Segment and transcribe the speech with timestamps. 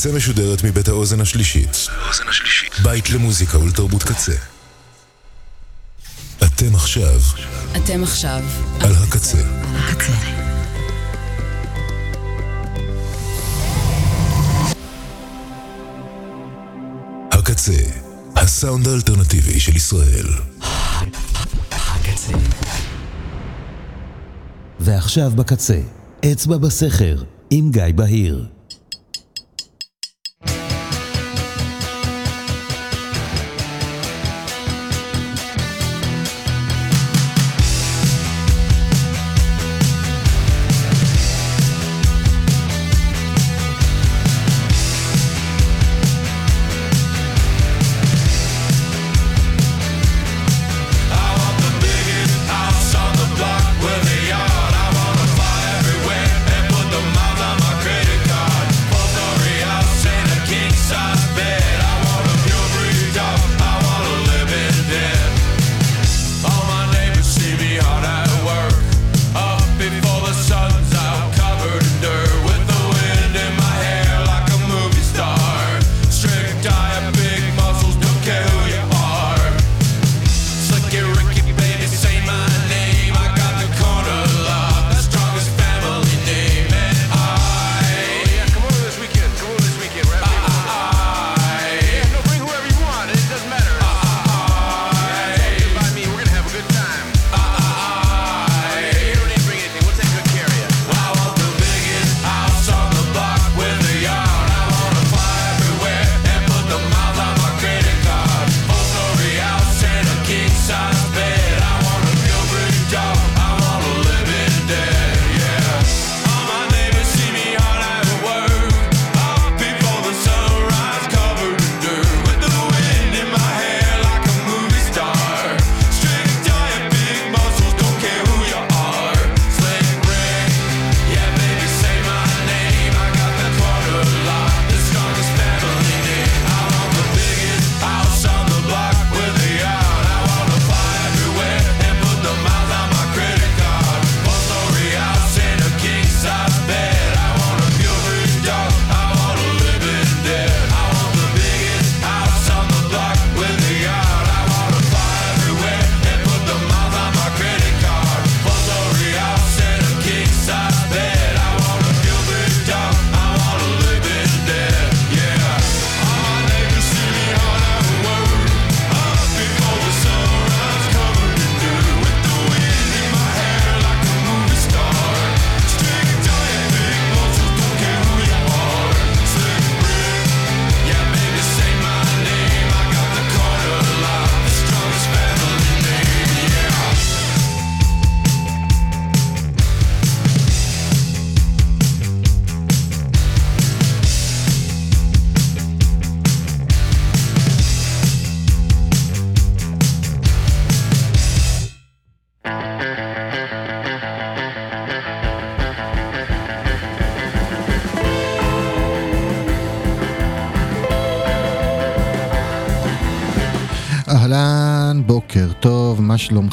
[0.00, 1.86] הקצה משודרת מבית האוזן השלישית.
[2.82, 4.32] בית למוזיקה ולתרבות קצה.
[6.38, 7.20] אתם עכשיו
[7.76, 8.42] אתם עכשיו
[8.80, 9.38] על הקצה.
[9.74, 10.12] הקצה.
[17.32, 17.72] הקצה,
[18.36, 20.26] הסאונד האלטרנטיבי של ישראל.
[21.70, 22.32] הקצה.
[24.80, 25.80] ועכשיו בקצה,
[26.32, 28.59] אצבע בסכר, עם גיא בהיר.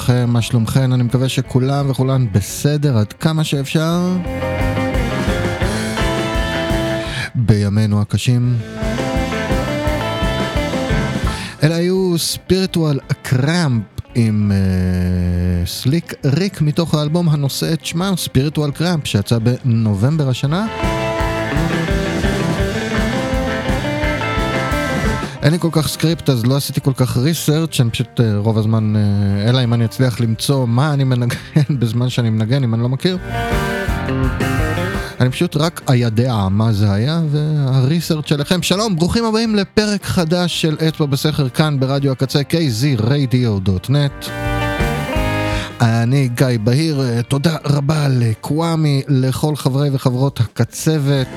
[0.07, 0.29] שלומכם?
[0.29, 0.93] מה שלומכם?
[0.93, 3.99] אני מקווה שכולם וכולן בסדר עד כמה שאפשר.
[7.35, 8.57] בימינו הקשים.
[11.63, 13.83] אלה היו ספיריטואל קראמפ
[14.15, 20.67] עם uh, סליק ריק מתוך האלבום הנושא את שמם ספיריטואל קראמפ שיצא בנובמבר השנה.
[25.47, 28.57] אין לי כל כך סקריפט אז לא עשיתי כל כך ריסרצ' אני פשוט אה, רוב
[28.57, 31.35] הזמן, אה, אלא אם אני אצליח למצוא מה אני מנגן
[31.79, 33.17] בזמן שאני מנגן אם אני לא מכיר.
[35.19, 38.61] אני פשוט רק איידע מה זה היה והריסרצ' שלכם.
[38.61, 44.29] שלום, ברוכים הבאים לפרק חדש של אצבע בסכר כאן ברדיו הקצה kzradio.net.
[45.81, 51.27] אני גיא בהיר, אה, תודה רבה לקוואמי, לכל חברי וחברות הקצבת.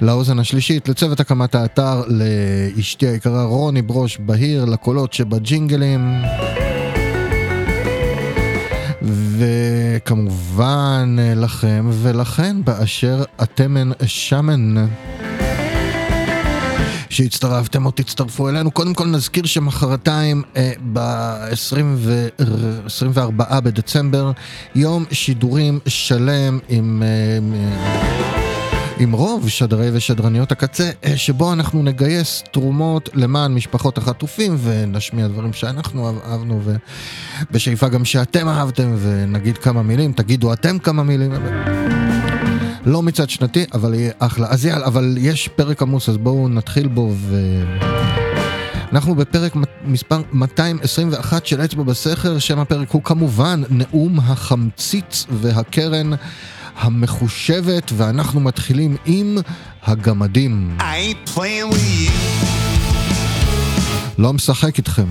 [0.00, 6.22] לאוזן השלישית, לצוות הקמת האתר, לאשתי היקרה רוני ברוש בהיר, לקולות שבג'ינגלים.
[9.38, 14.86] וכמובן לכם ולכן באשר אתמן שמן.
[17.10, 18.70] שהצטרפתם או תצטרפו אלינו.
[18.70, 24.32] קודם כל נזכיר שמחרתיים אה, ב-24 בדצמבר,
[24.74, 27.02] יום שידורים שלם עם...
[27.02, 28.27] אה,
[29.00, 35.52] עם רוב שדרי ושדרניות הקצה, אה, שבו אנחנו נגייס תרומות למען משפחות החטופים ונשמיע דברים
[35.52, 36.60] שאנחנו אהבנו
[37.50, 41.32] ובשאיפה גם שאתם אהבתם ונגיד כמה מילים, תגידו אתם כמה מילים.
[42.84, 44.46] לא מצד שנתי, אבל יהיה אחלה.
[44.50, 47.36] אז יאללה, אבל יש פרק עמוס, אז בואו נתחיל בו ו...
[48.92, 49.52] אנחנו בפרק
[49.84, 56.10] מספר 221 של אצבע בסכר, שם הפרק הוא כמובן נאום החמציץ והקרן
[56.78, 59.38] המחושבת, ואנחנו מתחילים עם
[59.82, 60.76] הגמדים.
[64.18, 65.06] לא משחק איתכם.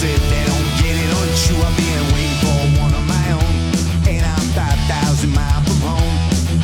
[0.00, 1.56] said they don't get it on you.
[1.66, 3.54] I've been waiting for one of my own,
[4.12, 6.16] and I'm 5,000 miles from home.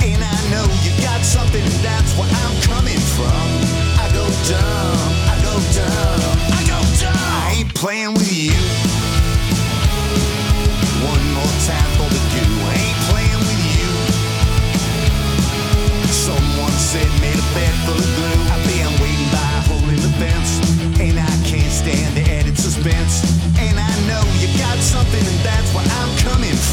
[0.04, 3.46] And I know you got something, that's where I'm coming from.
[4.04, 7.16] I go dumb, I go dumb, I go dumb.
[7.46, 8.81] I ain't playing with you.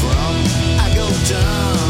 [0.00, 0.10] From.
[0.80, 1.89] I go dumb,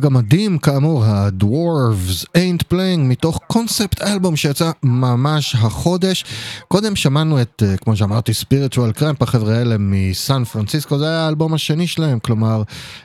[0.00, 6.24] הגמדים, כאמור, ה-Dwarves Ain't Playing, מתוך קונספט אלבום שיצא ממש החודש.
[6.68, 11.54] קודם שמענו את, אה, כמו שאמרתי, ספיריטואל קרמפ, החבר'ה האלה מסן פרנסיסקו, זה היה האלבום
[11.54, 12.62] השני שלהם, כלומר,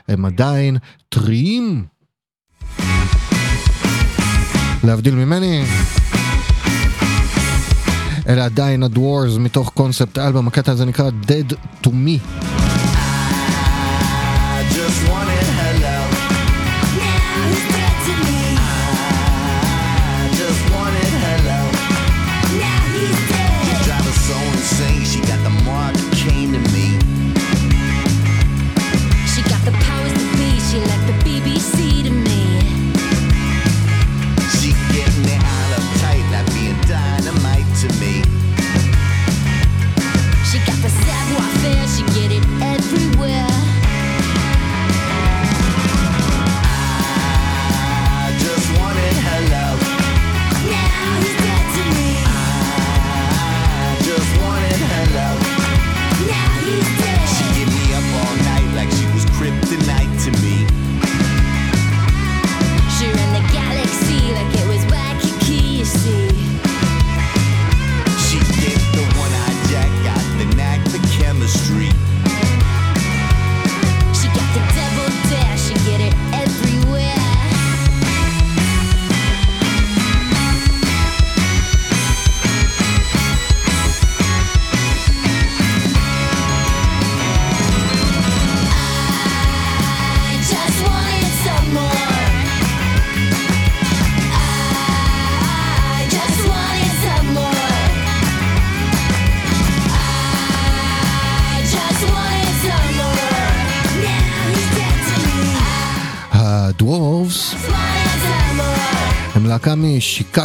[0.08, 0.76] הם עדיין
[1.08, 1.84] טריים.
[4.84, 5.64] להבדיל ממני.
[8.28, 11.54] אלה עדיין הדוורס מתוך קונספט אלבום, הקטע הזה נקרא Dead
[11.84, 12.55] to Me.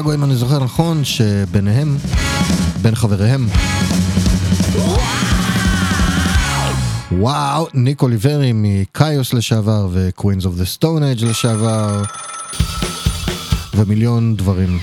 [0.02, 1.98] משיקגו אם אני זוכר נכון, שביניהם,
[2.82, 3.48] בין חבריהם.
[7.12, 12.02] וואו, ניק אוליברי מ Kyuss לשעבר ו Queens of the Stone Age לשעבר
[13.76, 14.80] ומיליון דברים.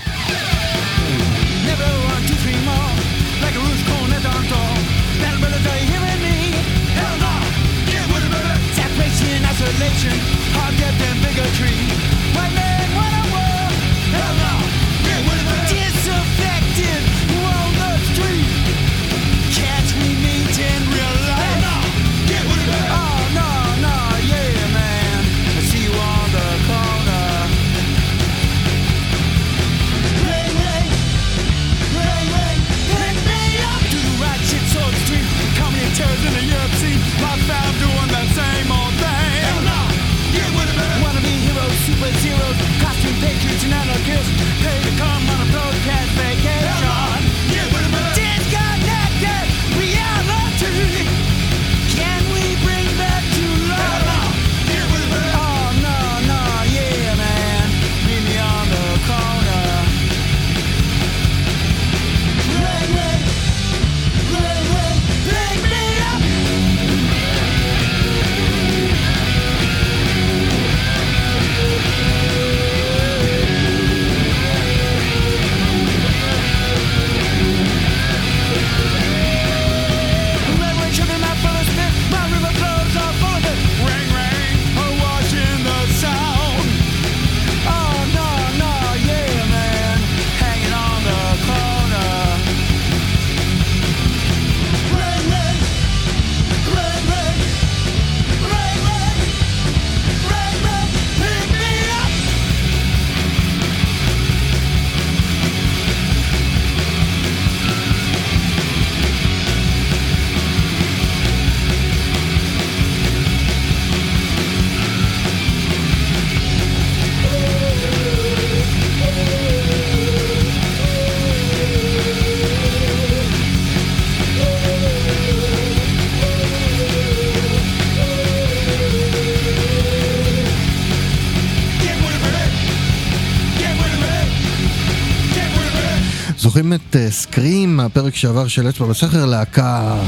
[136.69, 140.01] זוכרים את אה, Scream מהפרק שעבר של אצבע בסכר, להקה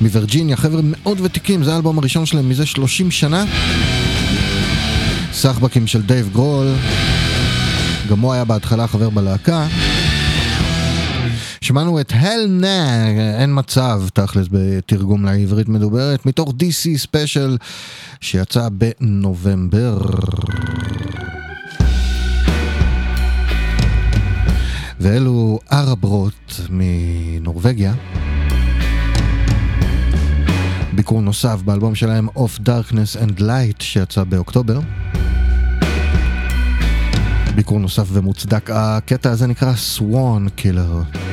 [0.00, 3.44] מווירג'יניה, חבר'ה מאוד ותיקים, זה האלבום הראשון שלהם מזה 30 שנה.
[5.32, 6.66] סחבקים של דייב גרול,
[8.10, 9.66] גם הוא היה בהתחלה חבר בלהקה.
[11.60, 13.08] שמענו את Hell Nah,
[13.40, 17.56] אין מצב תכלס בתרגום לעברית מדוברת, מתוך DC Special
[18.20, 19.98] שיצא בנובמבר.
[25.00, 27.94] ואלו ארברוט מנורבגיה.
[30.92, 34.80] ביקור נוסף באלבום שלהם Of Darkness and Light שיצא באוקטובר.
[37.54, 41.27] ביקור נוסף ומוצדק, הקטע הזה נקרא Swan Killer.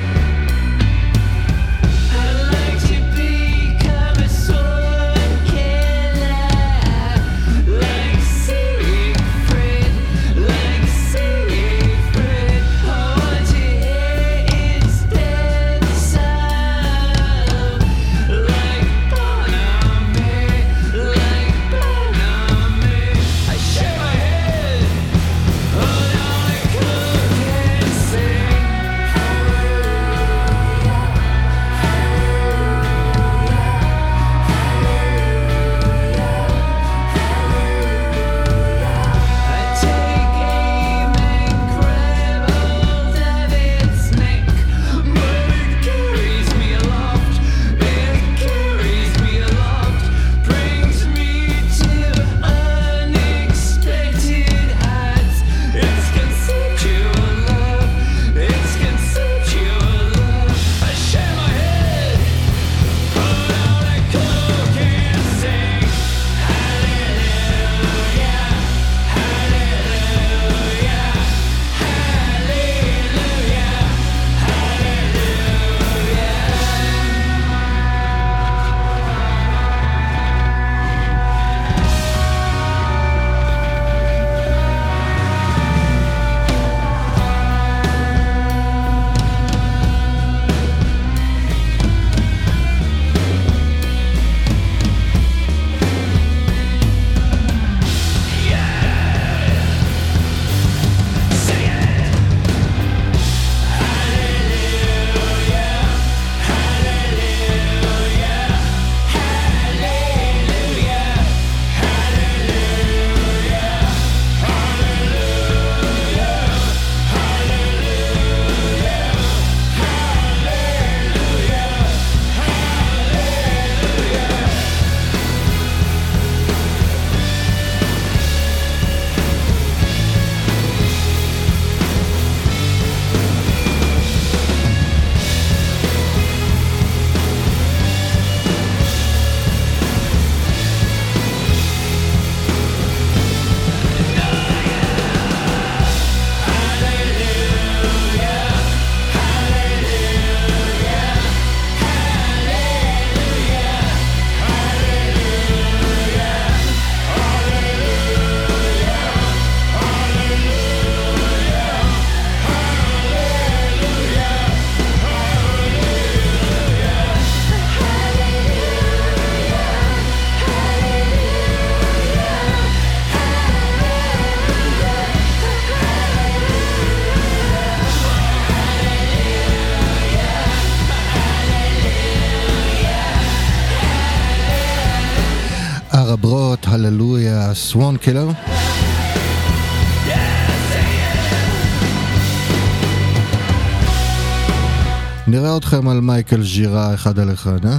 [196.37, 197.77] מייקל ז'ירה אחד על אחד, אה?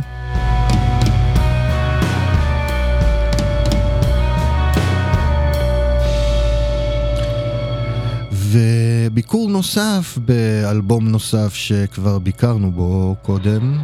[8.33, 13.79] וביקור נוסף באלבום נוסף שכבר ביקרנו בו קודם.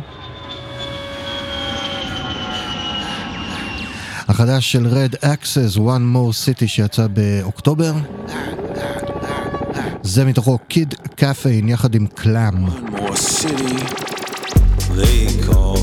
[4.28, 7.92] החדש של Red Access, One More City שיצא באוקטובר.
[10.02, 12.66] זה מתוכו קיד קפאין יחד עם קלאם.
[12.66, 14.01] One more city.
[14.94, 15.81] They call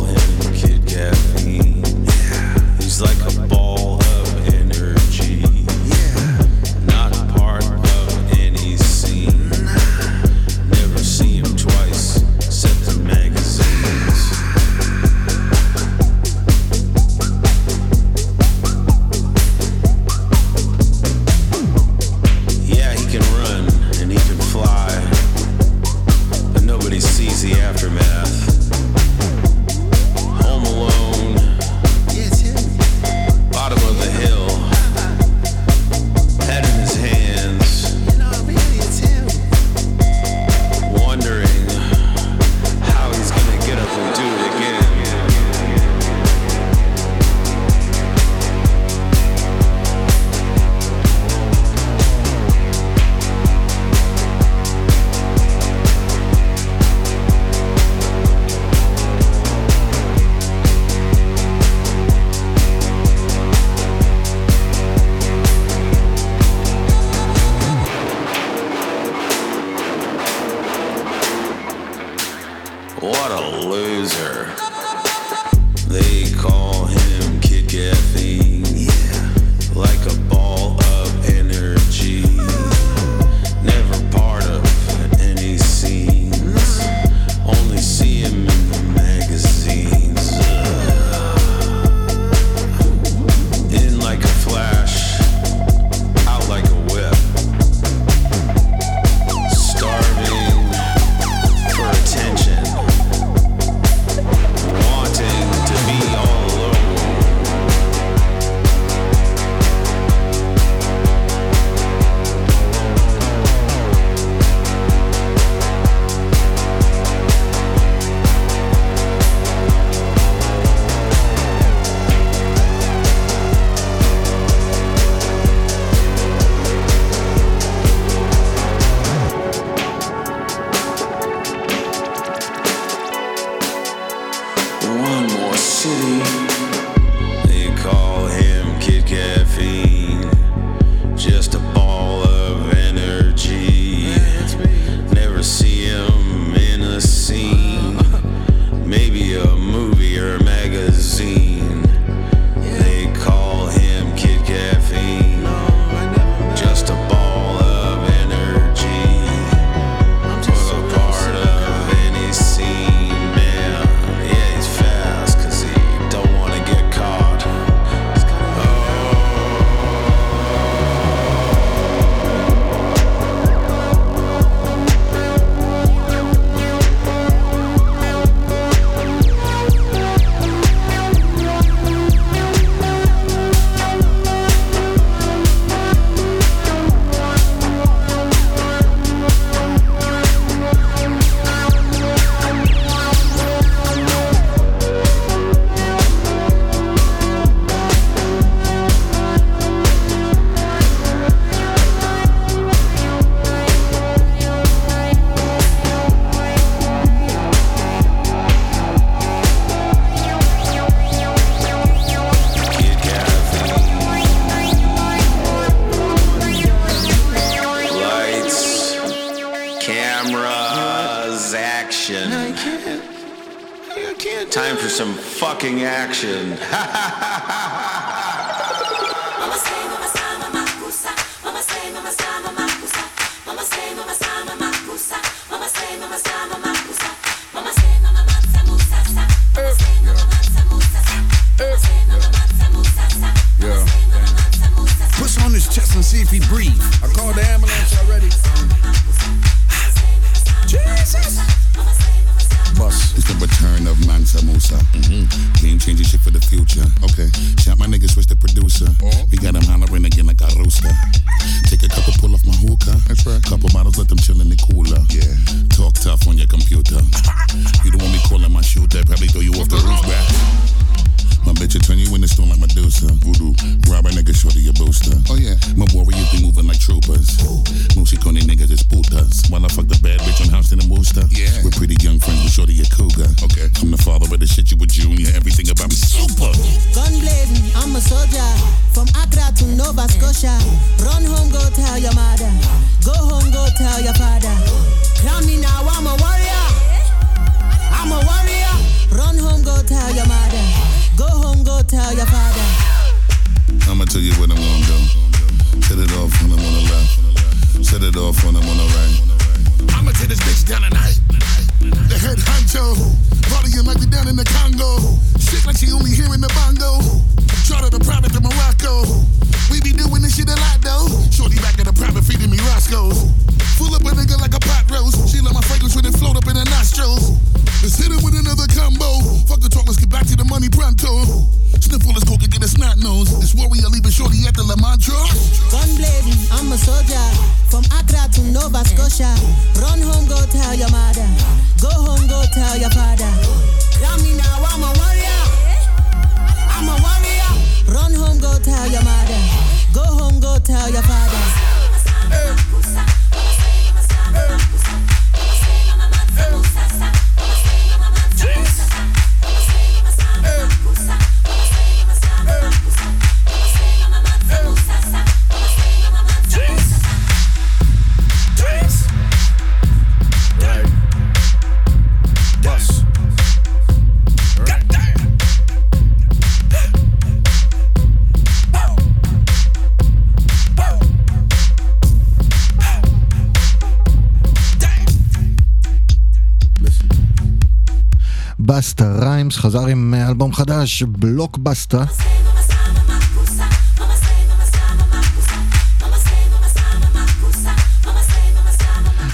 [389.60, 392.04] חזר עם אה, אלבום חדש, בלוק בסטה.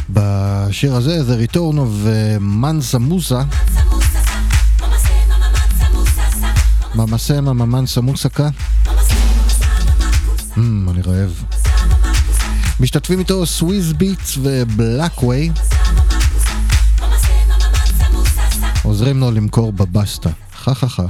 [0.10, 3.44] בשיר הזה זה Return of אה, מנסה מוסה.
[6.96, 8.50] ממסמה ממנסה מוסקה.
[10.56, 10.60] Mm,
[10.90, 11.44] אני רעב.
[12.80, 15.52] משתתפים איתו סוויז ביטס ובלאקווי.
[18.96, 20.30] עוזרים לו למכור בבסטה.
[20.54, 21.06] חה חה חה.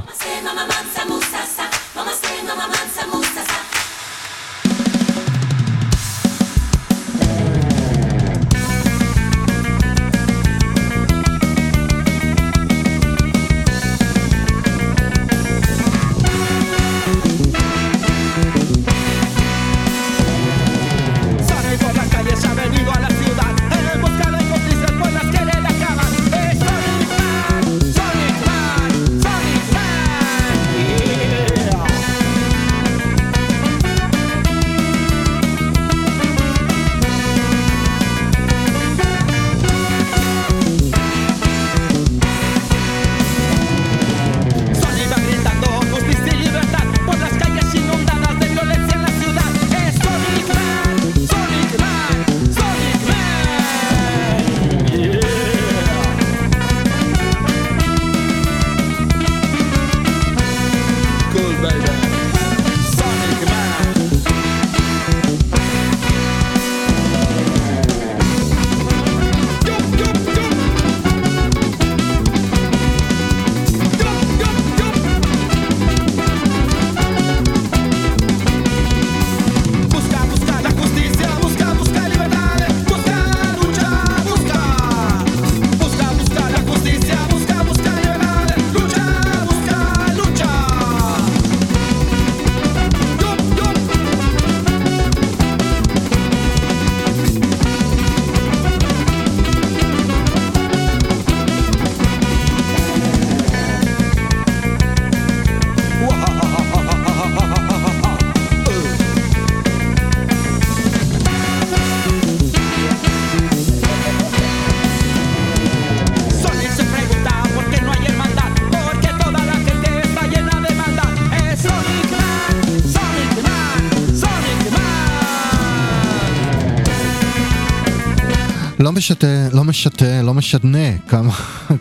[129.65, 131.33] משתה, לא משנה כמה,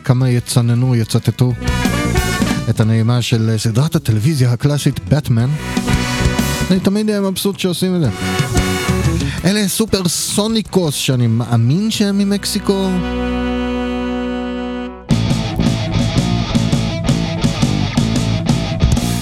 [0.05, 1.53] כמה יצננו, יצטטו
[2.70, 5.51] את הנעימה של סדרת הטלוויזיה הקלאסית באטמן.
[6.70, 8.11] אני תמיד אהיה מבסוט שעושים את זה.
[9.44, 12.90] אלה סופר סוניקוס שאני מאמין שהם ממקסיקו.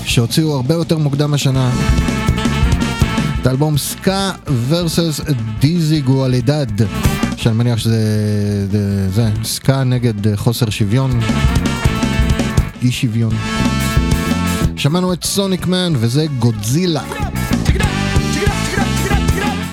[0.05, 1.71] שהוציאו הרבה יותר מוקדם השנה.
[3.41, 4.31] את האלבום סקה
[4.69, 5.21] ורסס
[5.61, 6.87] דיזיגואלידד
[7.43, 11.21] שאני מניח שזה זה, זה סקה נגד חוסר שוויון
[12.83, 13.33] אי שוויון.
[14.77, 17.03] שמענו את סוניק מן וזה גודזילה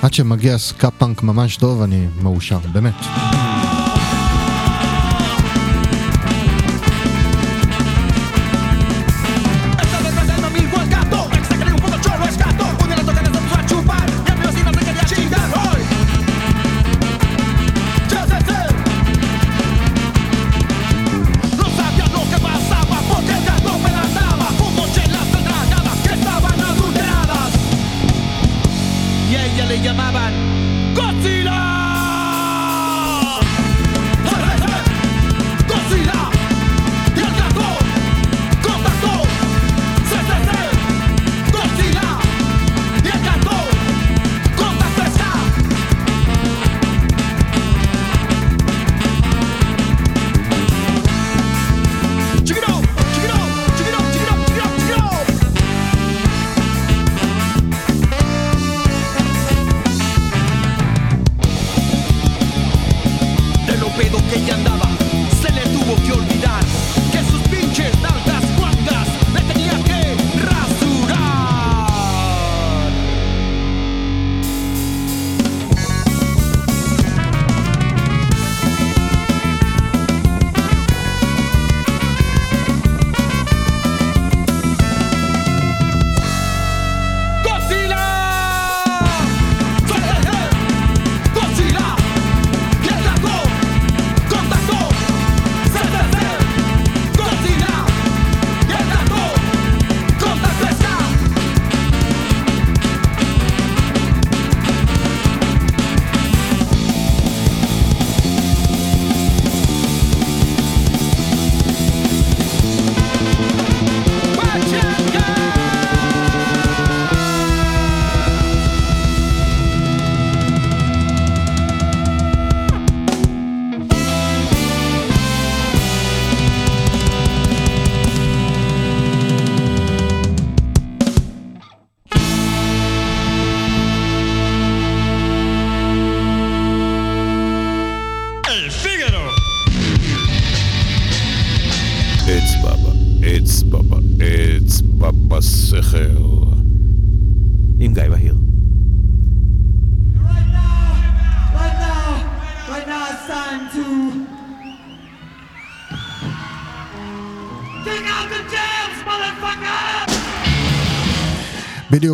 [0.01, 3.38] עד שמגיע סקה פאנק ממש טוב אני מאושר באמת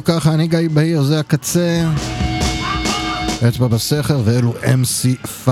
[0.06, 1.84] ככה, אני גיא בהיר, זה הקצה.
[3.48, 5.50] אצבע בסכר ואלו MC5.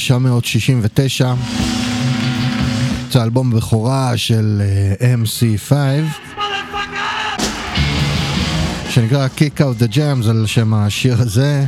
[0.00, 1.34] 1969.
[3.12, 4.62] זה אלבום בכורה של
[5.00, 5.72] אה, MC5
[8.90, 11.64] שנקרא Kick Out the Jams על שם השיר הזה.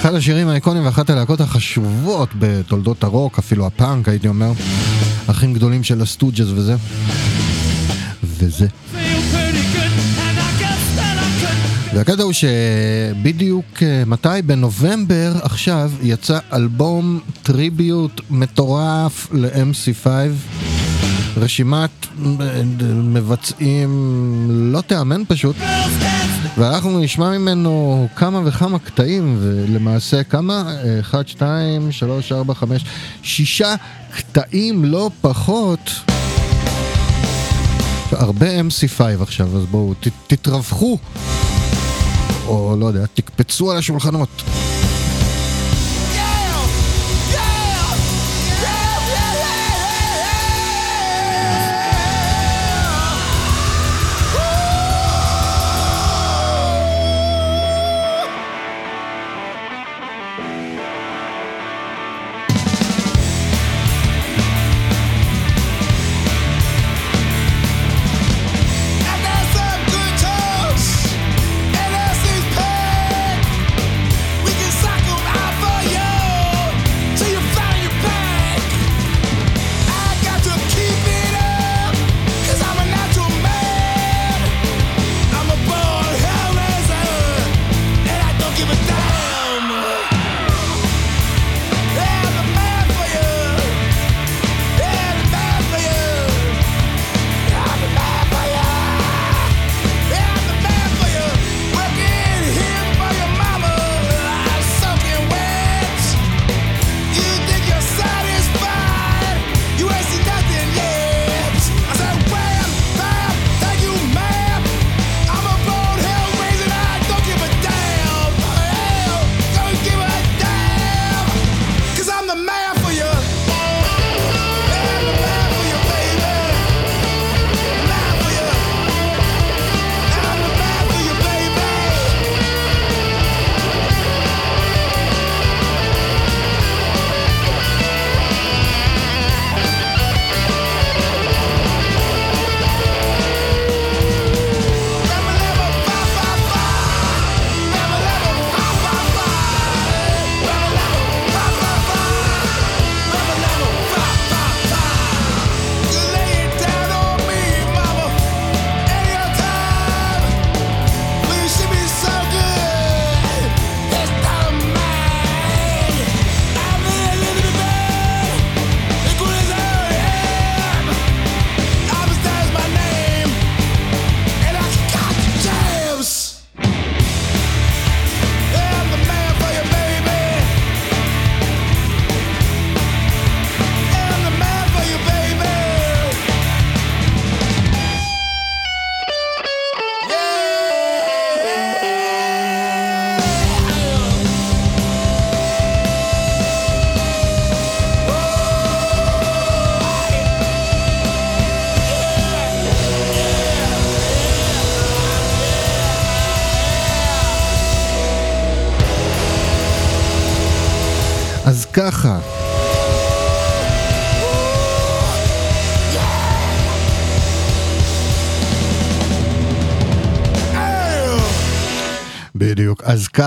[0.00, 4.52] אחד השירים האיקונים ואחת הלהקות החשובות בתולדות הרוק, אפילו הפאנק הייתי אומר.
[5.26, 6.74] אחים גדולים של ה Stooges וזה.
[8.22, 8.66] וזה
[11.96, 14.42] והקטע הוא שבדיוק אה, מתי?
[14.46, 20.06] בנובמבר עכשיו יצא אלבום tribute מטורף ל-MC5.
[21.36, 21.90] רשימת
[22.40, 25.56] אה, מבצעים לא תיאמן פשוט
[26.58, 30.64] ואנחנו נשמע ממנו כמה וכמה קטעים ולמעשה כמה?
[31.00, 32.84] 1, 2, 3, 4, 5,
[33.22, 33.62] 6
[34.16, 35.90] קטעים לא פחות
[38.12, 39.94] הרבה MC5 עכשיו אז בואו
[40.26, 40.98] תתרווחו
[42.48, 44.42] או לא יודע, תקפצו על השולחנות.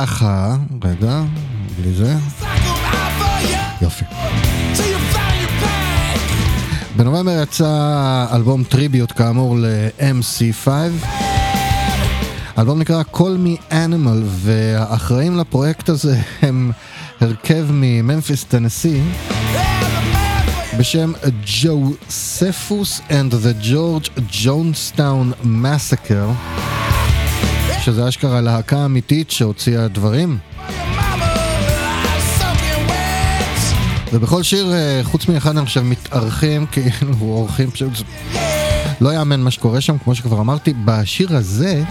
[0.02, 1.22] ככה, רגע,
[1.78, 2.16] בלי זה,
[3.82, 4.06] יופי.
[6.96, 10.70] בנובמבר יצא אלבום טריביוט כאמור ל-MC5
[12.56, 16.72] האלבום נקרא Call Me Animal והאחראים לפרויקט הזה הם
[17.22, 19.02] הרכב מממפיס טנסי
[20.78, 21.12] בשם
[21.62, 26.59] ג'וספוס and the George Jonestown Massacre
[27.82, 30.38] שזה אשכרה להקה אמיתית שהוציאה דברים
[34.14, 37.92] ובכל שיר, אה, חוץ מאחד אני חושב, מתארחים, כאילו אורחים פשוט...
[39.02, 41.84] לא יאמן מה שקורה שם, כמו שכבר אמרתי, בשיר הזה,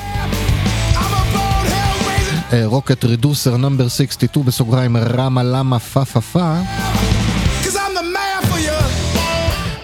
[2.64, 6.55] רוקט רידוסר נאמבר 62 בסוגריים רמה למה פה פה פה,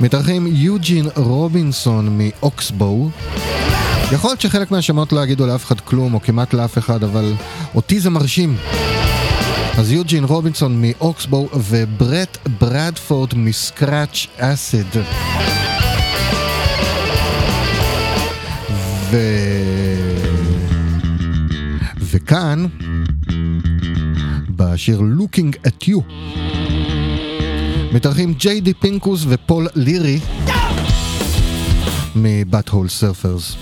[0.01, 3.11] מתארחים יוג'ין רובינסון מאוקסבו.
[4.13, 7.33] יכול להיות שחלק מהשמות לא יגידו לאף אחד כלום, או כמעט לאף אחד, אבל
[7.75, 8.57] אותי זה מרשים.
[9.79, 14.87] אז יוג'ין רובינסון מאוקסבו וברט ברדפורד מסקראץ' אסיד.
[19.11, 19.17] ו...
[22.01, 22.67] וכאן,
[24.51, 26.01] בשיר Looking at You,
[27.93, 30.21] מתארחים ג'יי די פינקוס ופול לירי
[32.17, 33.57] מבת הול סרפרס.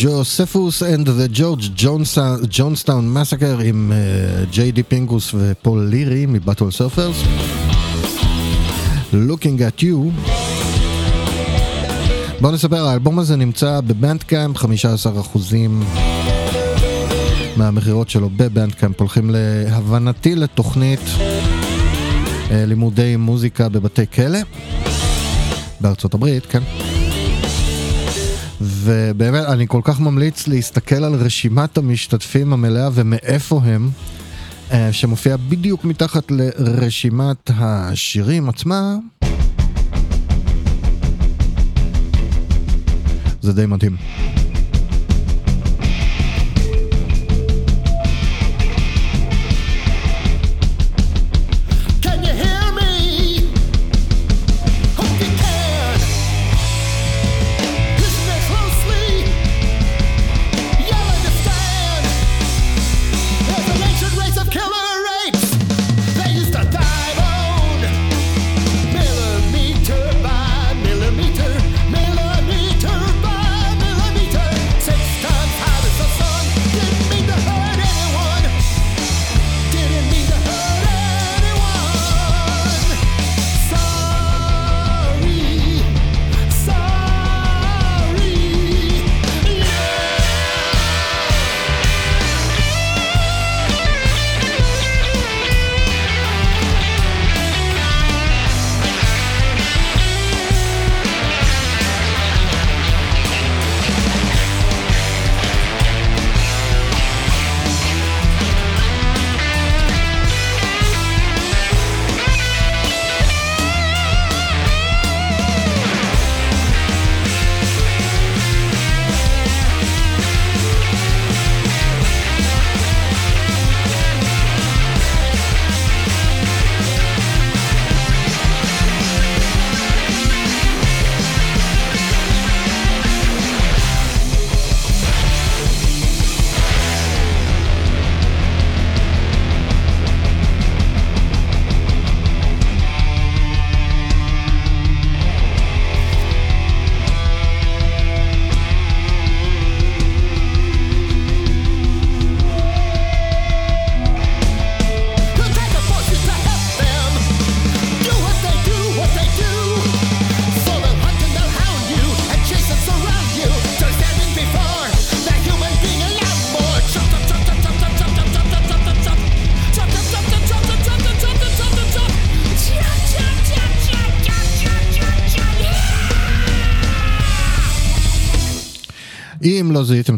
[0.00, 1.60] Josephus and the George
[2.50, 3.92] Jonestown Massacre עם
[4.50, 7.16] ג'יי די פינקוס ופול לירי מ Butthole Surfers.
[9.12, 10.30] Looking at you.
[12.40, 14.66] בואו נספר, האלבום הזה נמצא בבנדקאמפ, 15%
[17.56, 21.00] מהמכירות שלו בבנדקאמפ הולכים להבנתי לתוכנית
[22.50, 24.38] אה, לימודי מוזיקה בבתי כלא
[25.80, 26.62] בארצות הברית, כן.
[28.60, 33.90] ובאמת, אני כל כך ממליץ להסתכל על רשימת המשתתפים המלאה ומאיפה הם,
[34.72, 38.96] אה, שמופיע בדיוק מתחת לרשימת השירים עצמה.
[43.42, 43.96] זה די מדהים.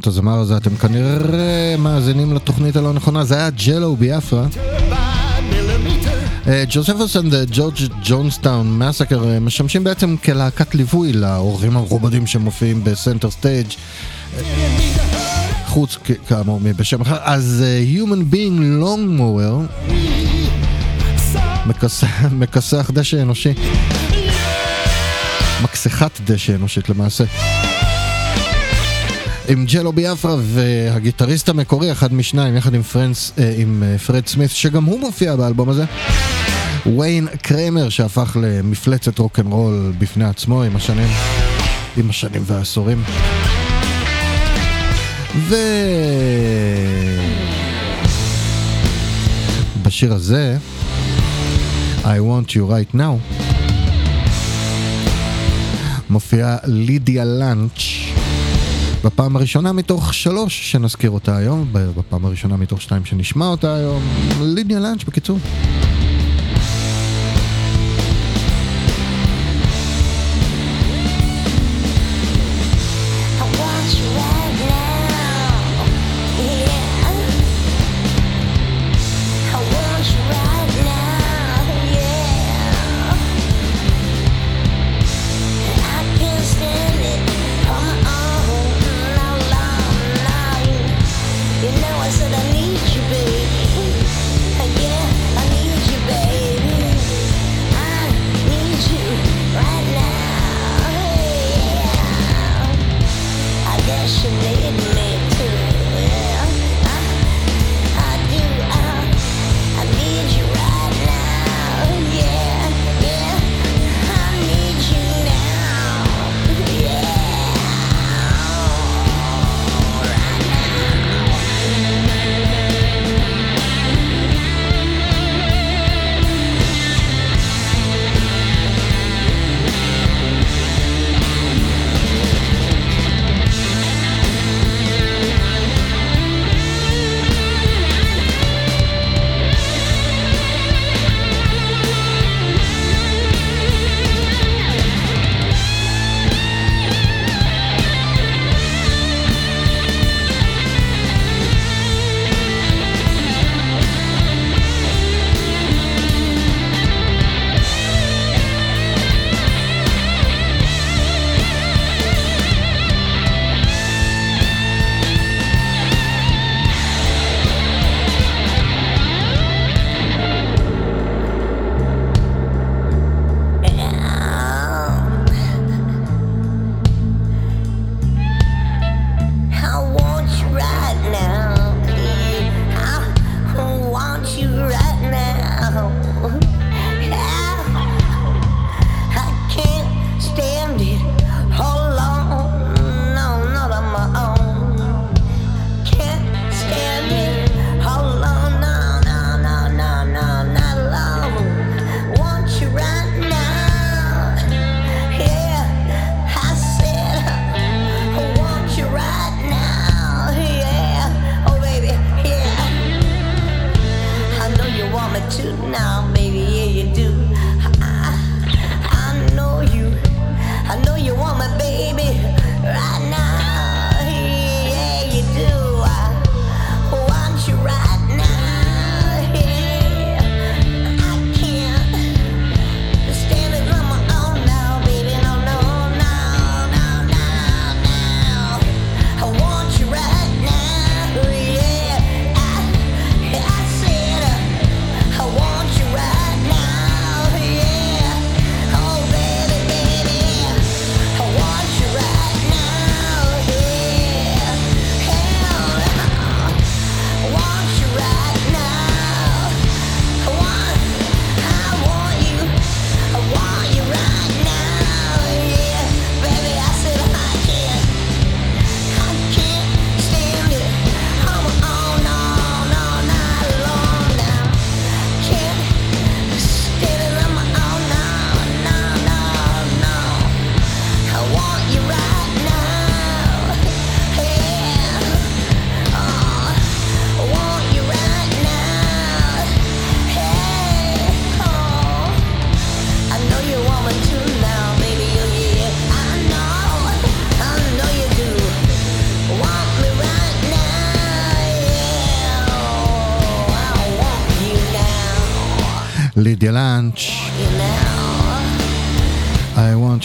[0.00, 4.46] את הזמר הזה, אתם כנראה מאזינים לתוכנית הלא נכונה, זה היה ג'לו ביאפרה.
[6.68, 7.74] Josephus and George
[8.04, 13.66] Jonestown Massacre אה, משמשים בעצם כלהקת ליווי לאורחים המכובדים שמופיעים ב center stage
[15.66, 15.98] חוץ
[16.28, 19.86] כאמור מבשם אחר, אז אה, Human Being Lawnmower
[22.30, 23.52] מכסח דשא אנושי,
[25.62, 27.24] מכסחת דשא אנושית למעשה.
[29.50, 34.50] עם ג'לו ביאפרה והגיטריסט המקורי, אחד משניים, יחד עם, פרנס, אה, עם אה, פרד סמית,
[34.50, 35.84] שגם הוא מופיע באלבום הזה.
[36.98, 41.08] ויין קרמר, שהפך למפלצת רוקנרול בפני עצמו עם השנים,
[41.96, 43.02] עם השנים והעשורים.
[45.36, 45.54] ו...
[49.82, 50.56] בשיר הזה,
[52.02, 53.34] I want you right now,
[56.10, 58.09] מופיעה לידיה לאנץ'
[59.04, 64.02] בפעם הראשונה מתוך שלוש שנזכיר אותה היום, בפעם הראשונה מתוך שתיים שנשמע אותה היום,
[64.40, 65.38] לידיה לאנץ' בקיצור.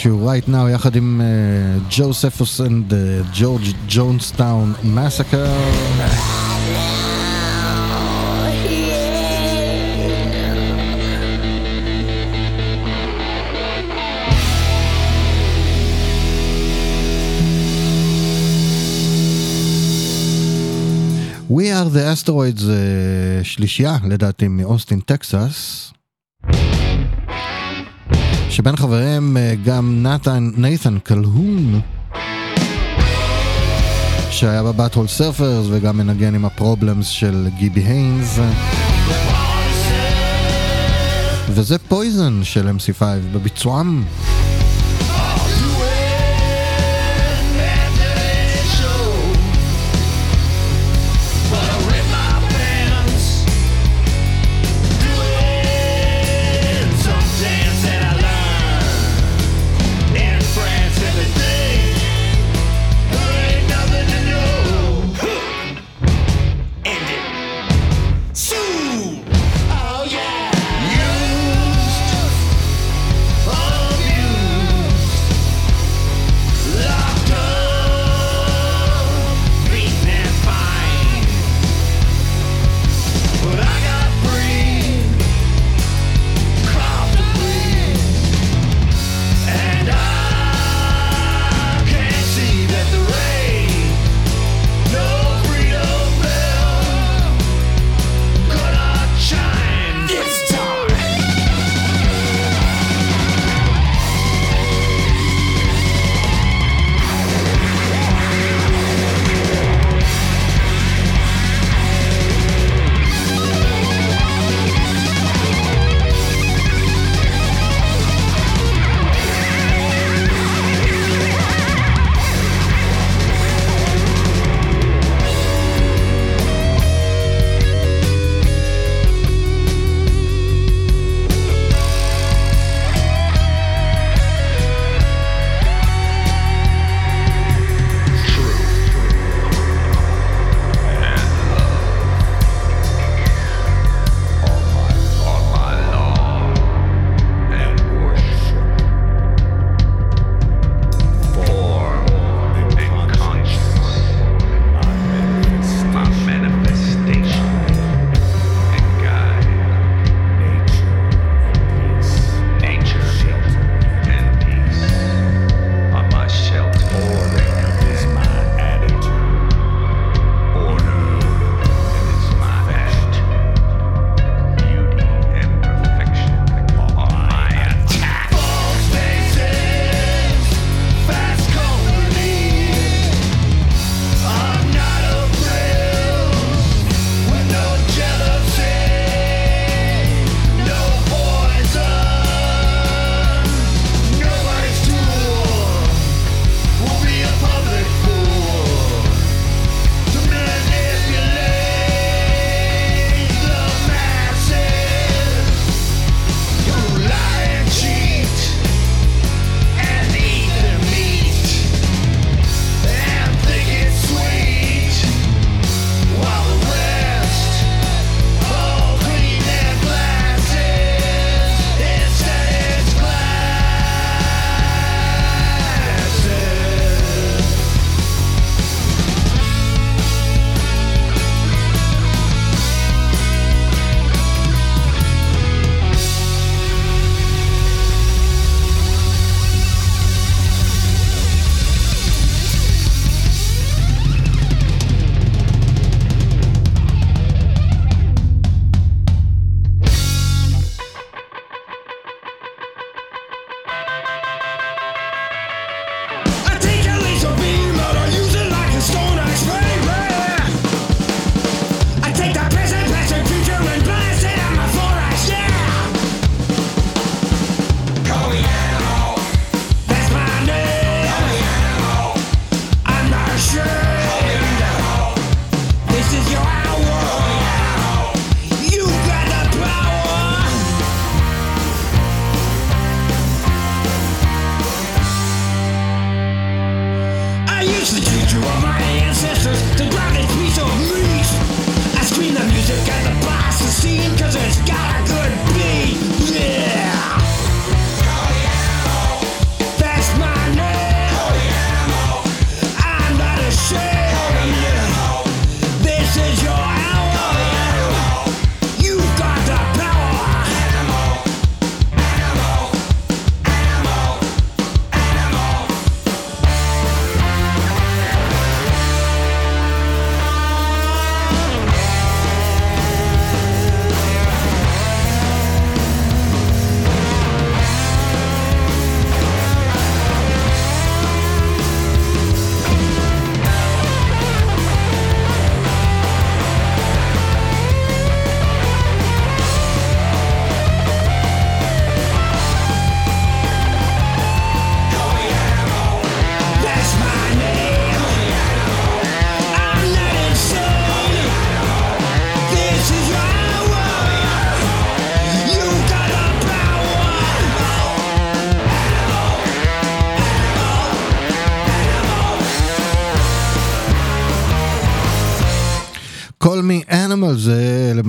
[0.06, 1.20] You right now יחד עם
[1.90, 2.94] ג'וספוס and
[3.34, 5.46] ג'ורג' ג'ונסטאון מסקר.
[21.48, 25.75] We are the asteroids uh, שלישייה לדעתי מאוסטין טקסס
[28.66, 31.80] שבין חברים uh, גם נתן נייתן קלהון
[34.30, 38.38] שהיה ב Butthole Surfers וגם מנגן עם ה Problems של גיבי היינס.
[41.48, 43.02] וזה Poison של MC5
[43.32, 44.04] בביצועם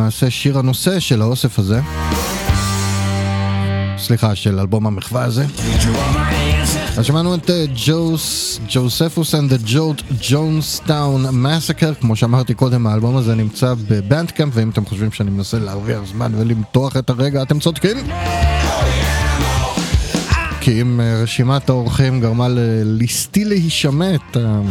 [0.07, 1.79] למעשה שיר הנושא של האוסף הזה.
[3.97, 5.45] סליחה, של אלבום המחווה הזה.
[6.97, 9.73] אז שמענו את אה, ג'וס, ג'וספוס and the
[10.29, 15.99] ג'ונסטאון מסקר, כמו שאמרתי קודם, האלבום הזה נמצא בבנדקאמפ, ואם אתם חושבים שאני מנסה להרוויח
[16.05, 17.97] זמן ולמתוח את הרגע, אתם צודקים.
[20.61, 24.61] כי אם אה, רשימת האורחים גרמה לליסטי להישמט, אה,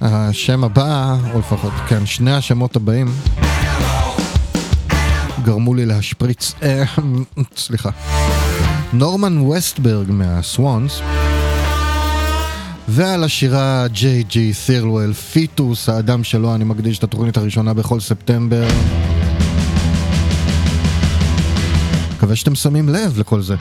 [0.00, 3.06] השם הבא, או לפחות, כן, שני השמות הבאים,
[5.44, 6.84] גרמו לי להשפריץ, אה,
[7.56, 7.90] סליחה.
[8.92, 11.00] נורמן ווסטברג מהסוואנס,
[12.88, 18.68] ועל השירה ג'יי ג'י תירלואל, פיטוס, האדם שלו, אני מקדיש את התוכנית הראשונה בכל ספטמבר.
[22.16, 23.54] מקווה שאתם שמים לב לכל זה.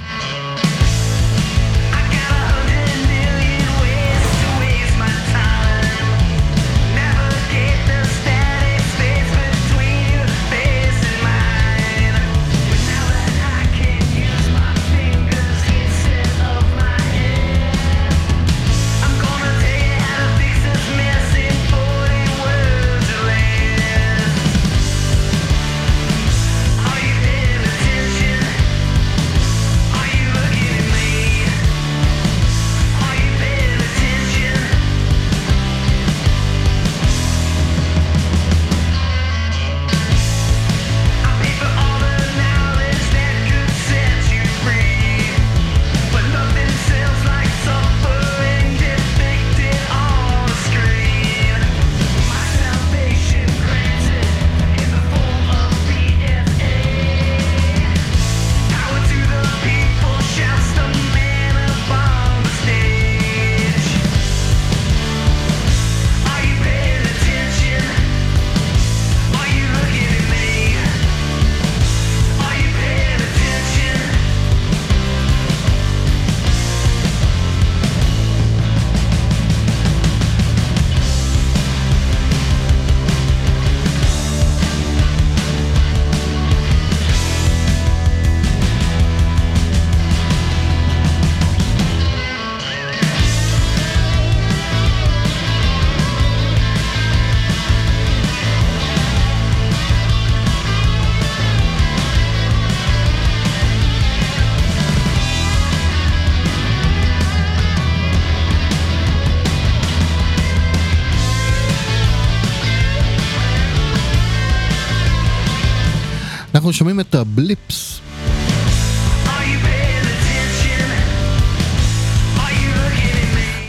[116.70, 118.00] אנחנו שומעים את ה Blips.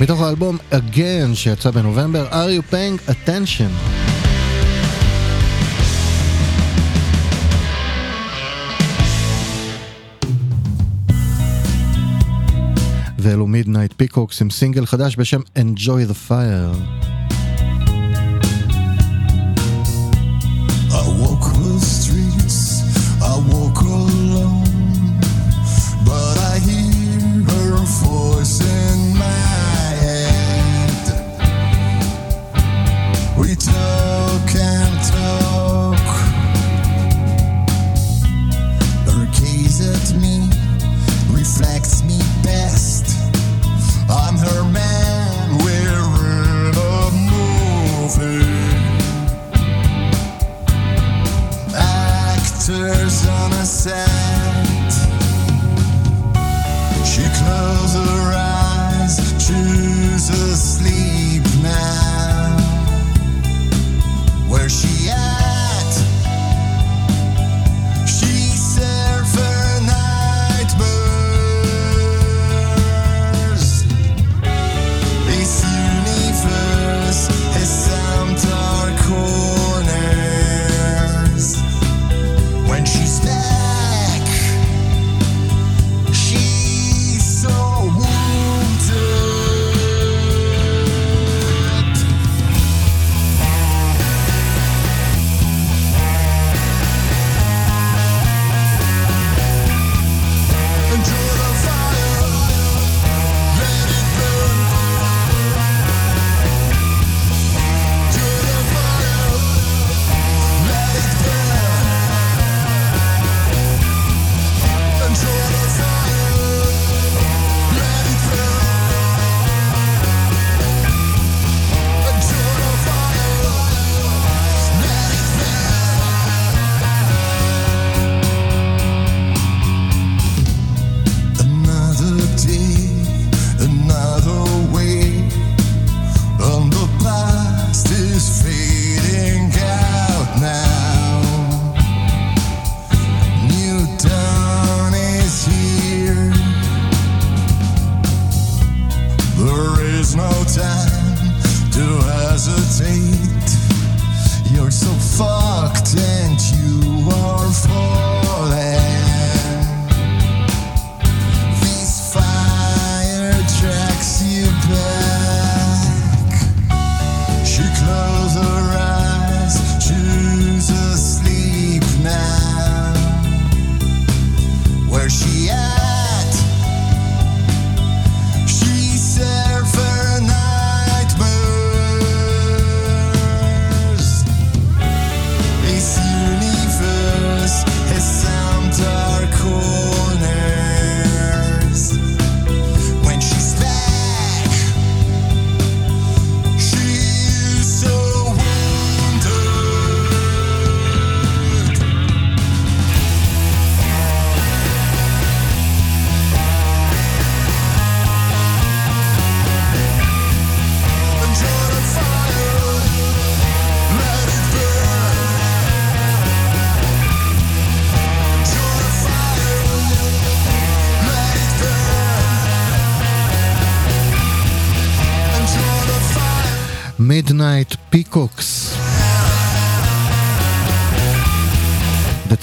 [0.01, 3.71] מתוך האלבום Again שיצא בנובמבר, are you paying attention?
[13.19, 17.20] ואלו Midnight Peacocks עם סינגל חדש בשם Enjoy the Fire.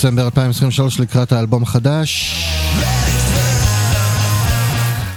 [0.08, 2.36] דצמבר 2023 לקראת האלבום החדש.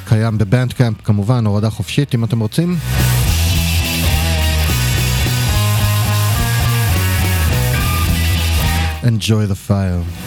[0.05, 2.77] קיים בבנדקאמפ כמובן, הורדה חופשית אם אתם רוצים.
[9.05, 10.20] Enjoy the fire.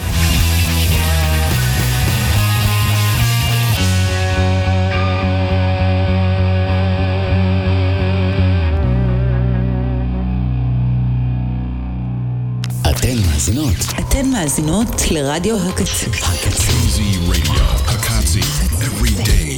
[14.44, 16.06] מאזינות לרדיו הקצה.
[16.06, 18.44] KZ Radio, Hakatsi,
[18.88, 19.50] every day,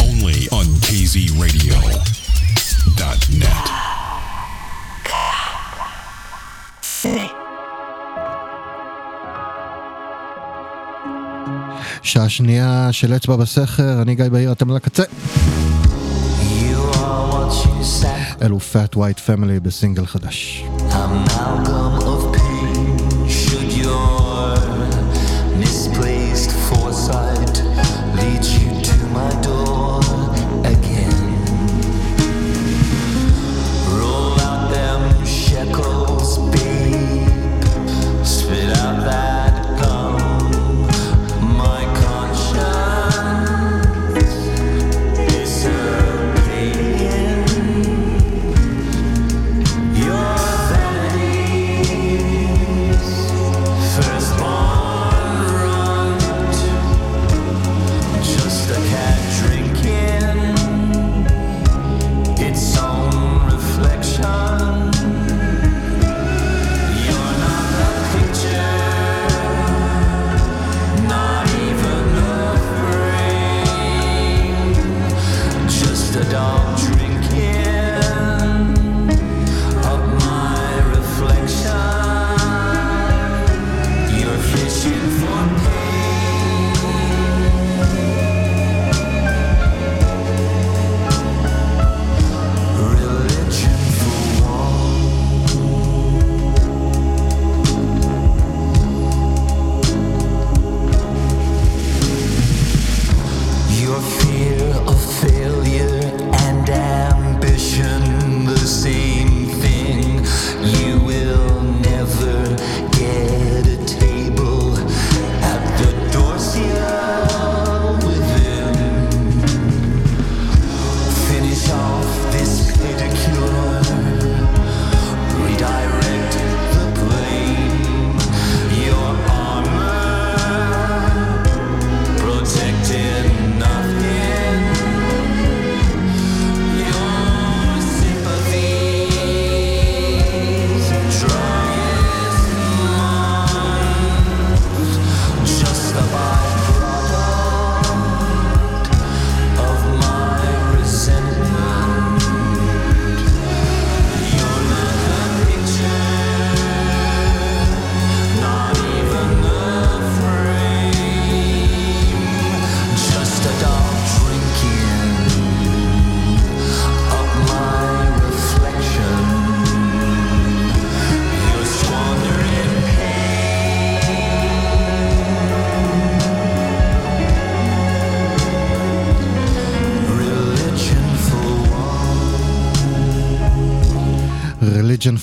[0.00, 3.68] only on KZRadio.net.
[12.02, 15.02] שעה שנייה של אצבע בסכר, אני גיא בהיר, אתם על הקצה.
[18.42, 20.64] אלו Fat White Family בסינגל חדש.
[20.90, 21.83] amalgam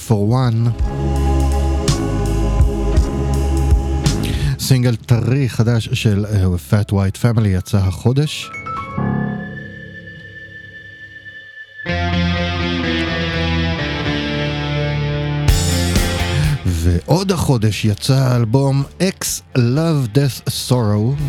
[0.08, 0.84] for One.
[4.60, 8.50] סינגל טרי חדש של אה, Fat White Family יצא החודש.
[16.66, 21.22] ועוד החודש יצא האלבום X Love Death Sorrow.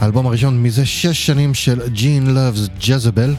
[0.00, 3.34] האלבום הראשון מזה שש שנים של ג'ין Loves ג'זבל.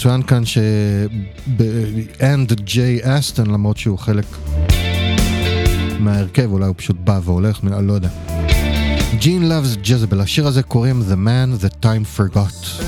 [0.00, 4.24] מצוין כאן שאנד ג'יי אסטון למרות שהוא חלק
[5.98, 8.08] מההרכב אולי הוא פשוט בא והולך אני לא יודע.
[9.18, 12.82] ג'ין לאבס ג'זבל השיר הזה קוראים The Man That Time Forgot.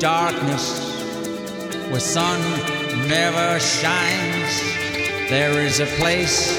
[0.00, 0.80] Darkness
[1.90, 2.40] where sun
[3.06, 4.60] never shines,
[5.28, 6.56] there is a place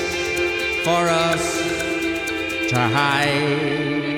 [0.83, 1.57] for us
[2.69, 4.11] to hide.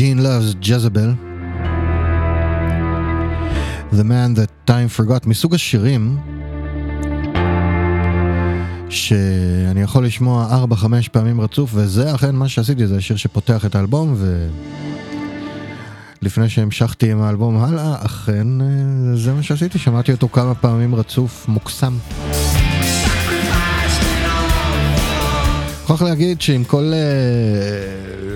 [0.00, 1.10] Gene Loves Jezebel.
[3.92, 6.18] The Man That Time Forgot, מסוג השירים
[8.88, 14.16] שאני יכול לשמוע 4-5 פעמים רצוף, וזה אכן מה שעשיתי, זה השיר שפותח את האלבום,
[16.22, 18.66] ולפני שהמשכתי עם האלבום הלאה, אכן אה,
[19.16, 21.92] זה מה שעשיתי, שמעתי אותו כמה פעמים רצוף, מוקסם.
[25.80, 28.29] מוכרח להגיד שעם כל אה,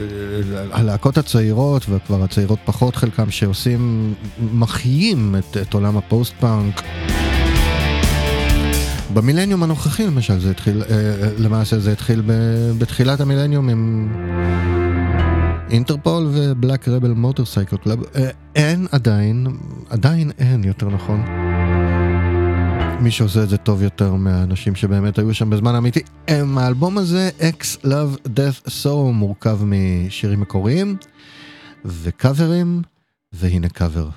[0.73, 4.15] הלהקות הצעירות, וכבר הצעירות פחות חלקם, שעושים,
[4.53, 6.83] מחיים את, את עולם הפוסט-פאנק.
[9.15, 12.33] במילניום הנוכחי למשל זה התחיל, אה, אה, למעשה זה התחיל ב,
[12.79, 14.09] בתחילת המילניום עם
[15.71, 17.99] Interpol ו Black Rebel Motorcycle Club.
[18.17, 19.47] אה, אין עדיין,
[19.91, 21.44] עדיין אין יותר נכון.
[23.01, 26.01] מי שעושה את זה טוב יותר מהאנשים שבאמת היו שם בזמן אמיתי.
[26.29, 30.97] הם, האלבום הזה, X Love Death So, מורכב משירים מקוריים
[31.85, 32.83] וקאברים,
[33.33, 34.09] והנה קאבר.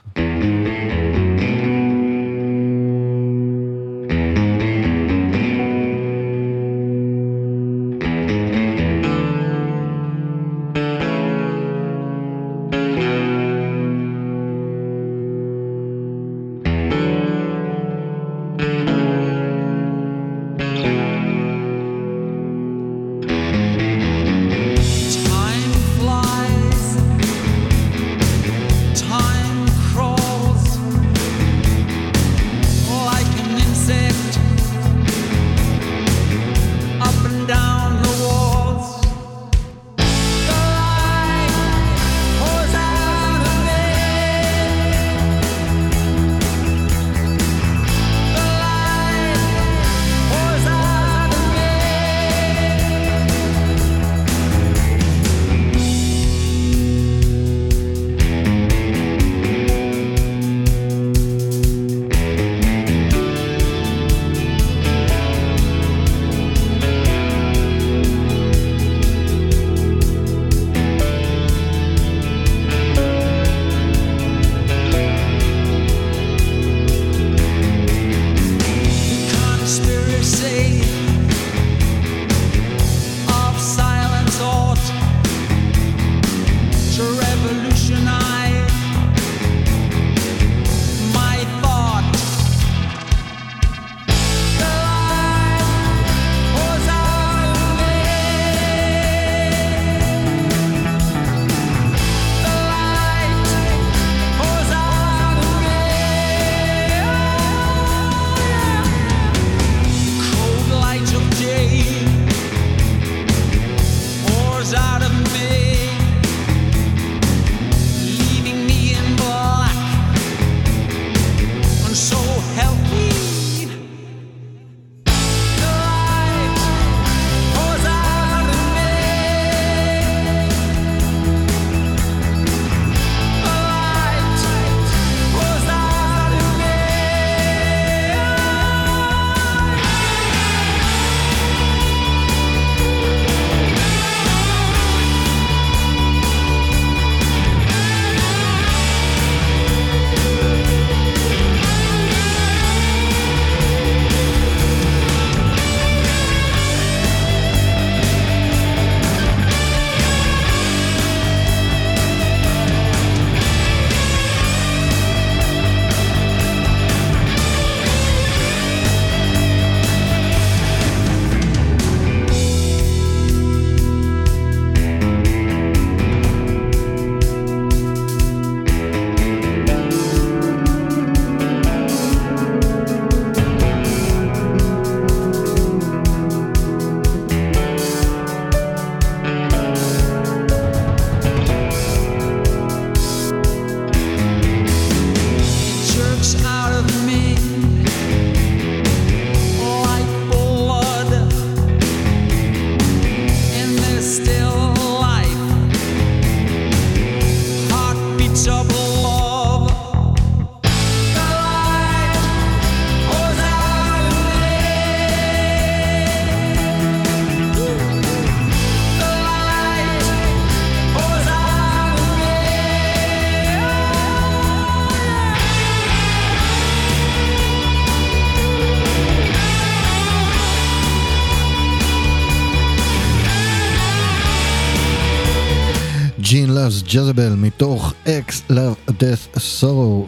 [236.93, 240.07] Jezebel מתוך X Love Death Sorrow.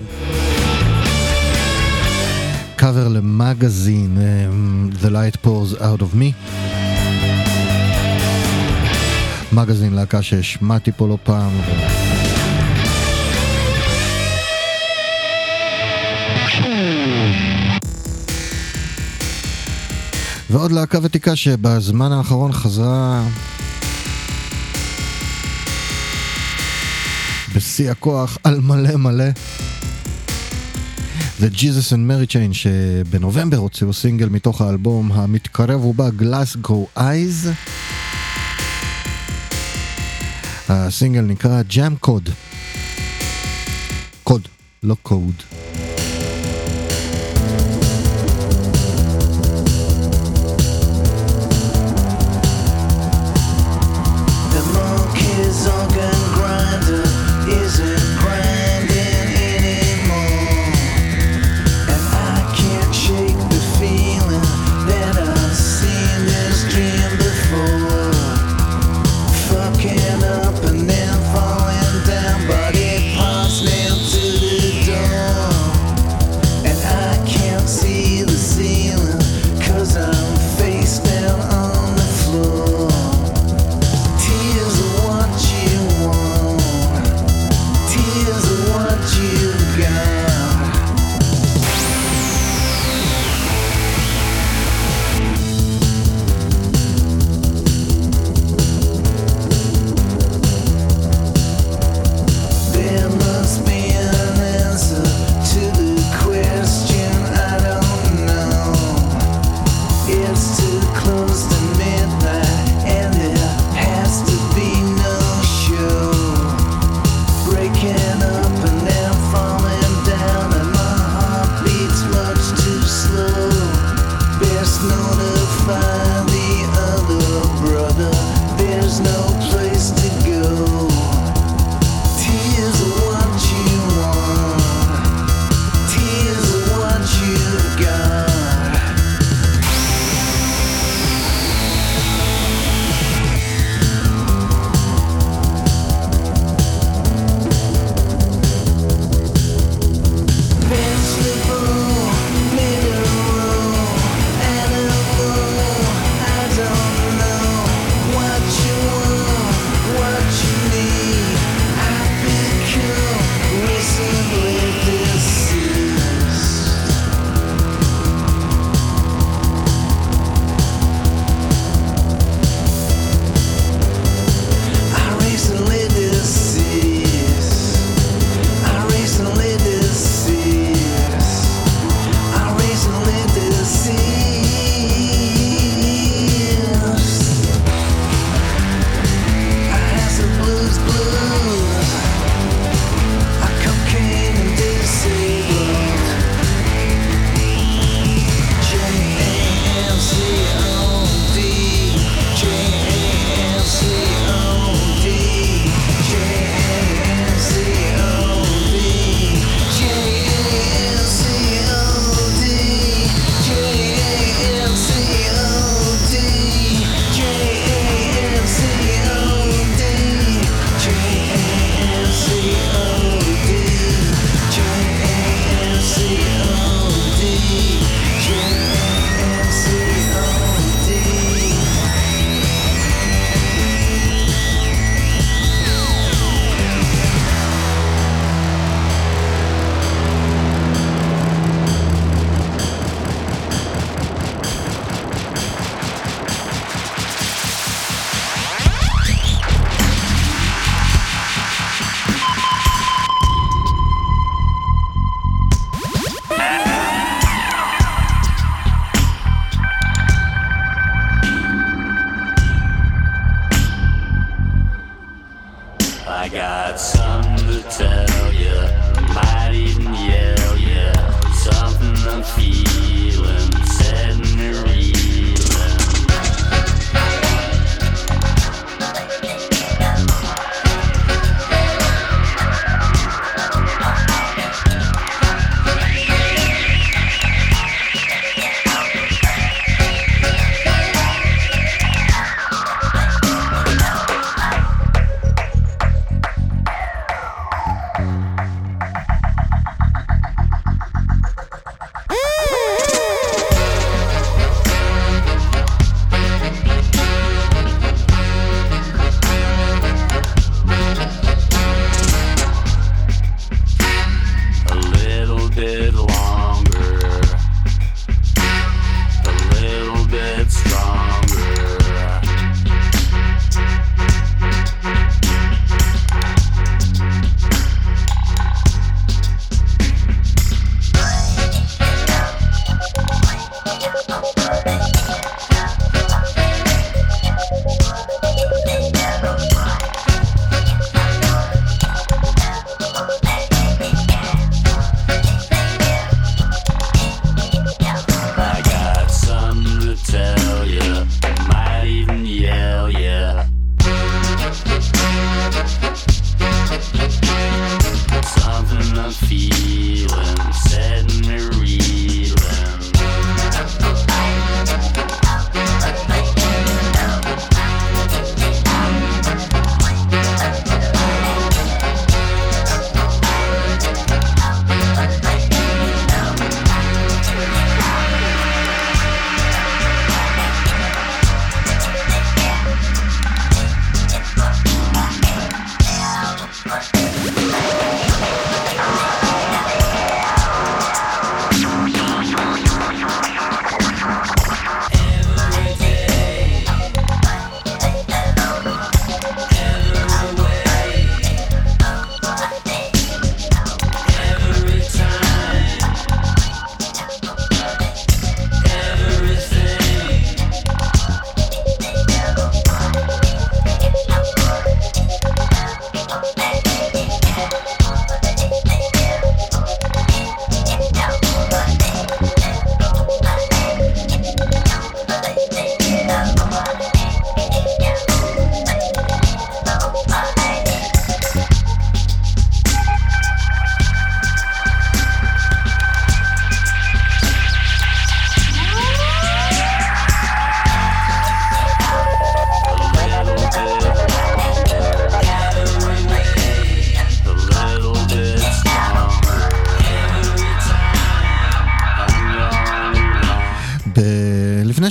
[2.76, 6.54] קאבר ל Magazine um, The Light Pours Out of Me.
[9.52, 11.52] Magazine להקה שהשמעתי פה לא פעם.
[20.50, 23.24] ועוד להקה ותיקה שבזמן האחרון חזרה
[27.56, 29.30] בשיא הכוח, על מלא מלא.
[31.40, 37.50] זה Jesus and Mary Chain שבנובמבר הוציאו סינגל מתוך האלבום המתקרב ובא Glasgow Eyes.
[40.70, 42.30] הסינגל נקרא Jamcod.
[44.24, 44.48] Cod,
[44.84, 45.44] לא code.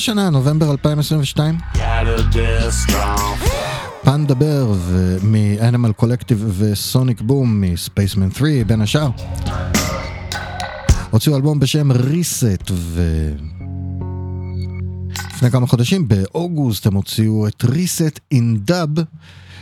[0.09, 1.59] השנה, נובמבר 2022.
[4.03, 4.73] פנדה בר
[5.23, 9.11] מ-Animal Collective וסוניק בום מספייסמן 3 בין השאר.
[11.11, 13.03] הוציאו אלבום בשם ריסט ו...
[15.35, 18.91] לפני כמה חודשים, באוגוסט הם הוציאו את ריסט אין דאב,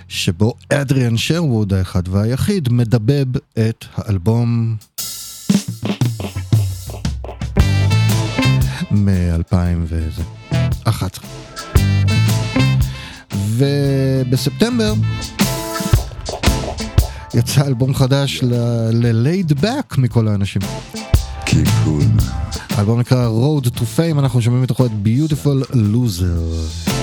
[0.09, 3.27] שבו אדריאן שרווד האחד והיחיד מדבב
[3.59, 4.77] את האלבום
[8.91, 10.36] מ-2000 וזה.
[14.37, 14.95] בספטמבר
[17.35, 20.63] יצא אלבום חדש ל-Laid Back מכל האנשים.
[21.45, 22.17] קיקון.
[22.71, 26.96] האלבום נקרא Road to Fame, אנחנו שומעים מתוכו את Beautiful Loser.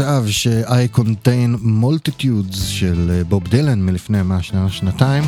[0.00, 5.24] עכשיו ש-I contain multitudes של אה, בוב דילן מלפני מה שנה שנתיים.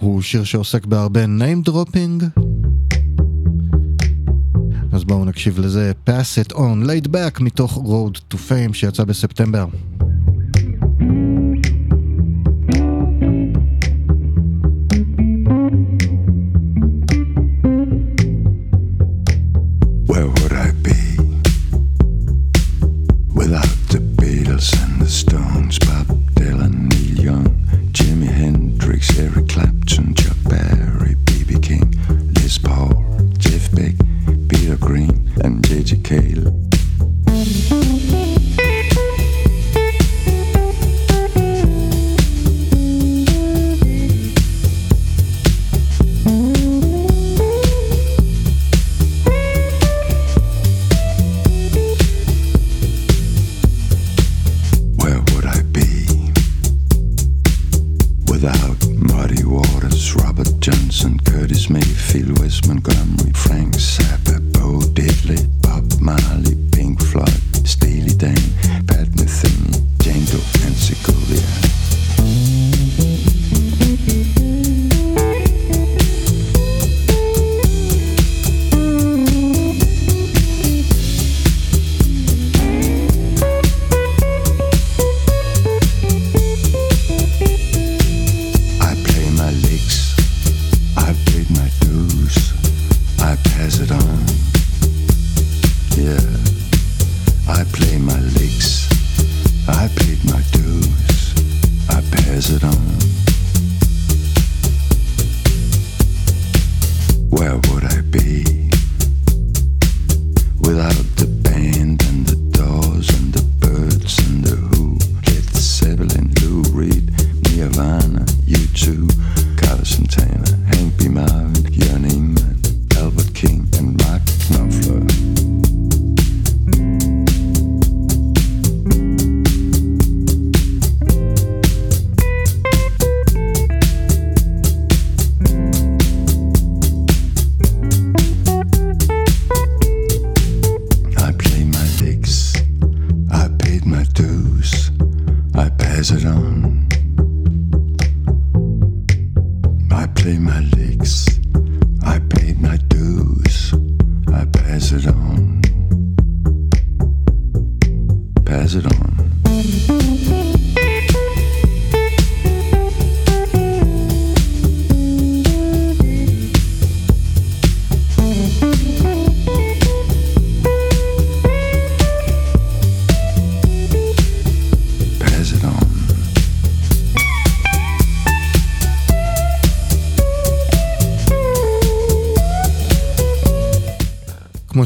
[0.00, 2.40] הוא שיר שעוסק בהרבה name dropping.
[4.92, 9.66] אז בואו נקשיב לזה Pass it on, laid back מתוך road to fame שיצא בספטמבר.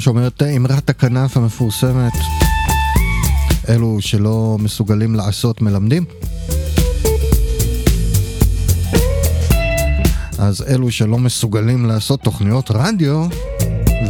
[0.06, 2.12] שאומרת אמרת הכנף המפורסמת,
[3.68, 6.04] אלו שלא מסוגלים לעשות מלמדים.
[10.38, 13.26] אז אלו שלא מסוגלים לעשות תוכניות רדיו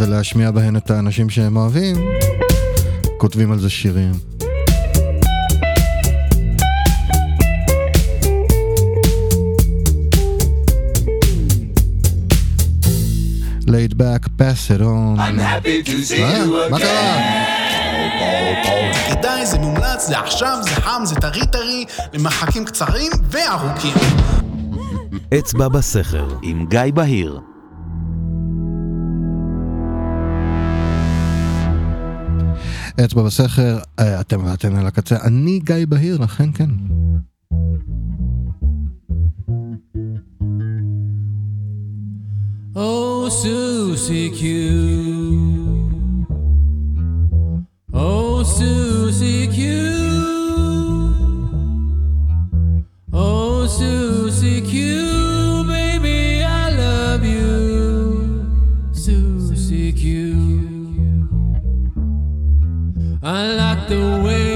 [0.01, 1.97] ולהשמיע בהן את האנשים שהם אוהבים,
[3.19, 4.36] כותבים על זה שירים.
[13.77, 15.19] laid back, pass it on.
[15.27, 16.71] I'm happy to see אה, you again.
[16.71, 17.17] מה קרה?
[19.09, 23.95] כדאי, זה מומלץ, זה עכשיו, זה חם, זה טרי טרי, למרחקים קצרים וארוכים.
[25.39, 27.41] אצבע בסכר, עם גיא בהיר.
[33.05, 36.71] אצבע בסכר, אה, אתם ואתן על הקצה, אני גיא בהיר, לכן כן.
[63.29, 64.56] I like the way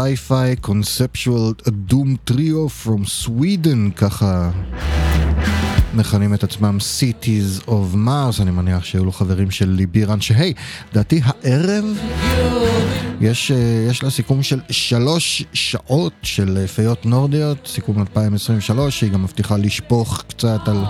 [0.00, 1.54] sci-fi conceptual
[1.90, 4.50] doom trio from Sweden, ככה
[5.94, 10.52] מכנים את עצמם Cities of Mars, אני מניח שהיו לו חברים של ליבירן, שהי,
[10.92, 11.84] לדעתי הערב
[13.20, 19.10] יש, אה, יש לה סיכום של שלוש שעות של אה, פיות נורדיות, סיכום 2023, שהיא
[19.10, 20.84] גם מבטיחה לשפוך קצת על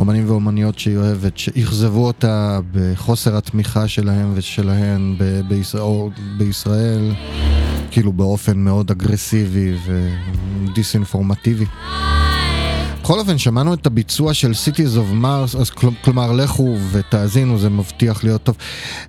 [0.00, 6.08] אומנים ואומניות שהיא אוהבת, שאכזבו אותה בחוסר התמיכה שלהם ושלהן ב- בישראל,
[6.38, 7.14] בישראל,
[7.90, 9.74] כאילו באופן מאוד אגרסיבי
[10.66, 11.64] ודיסאינפורמטיבי.
[13.02, 17.70] בכל אופן, שמענו את הביצוע של Cities of Mars, אז כל, כלומר, לכו ותאזינו, זה
[17.70, 18.56] מבטיח להיות טוב.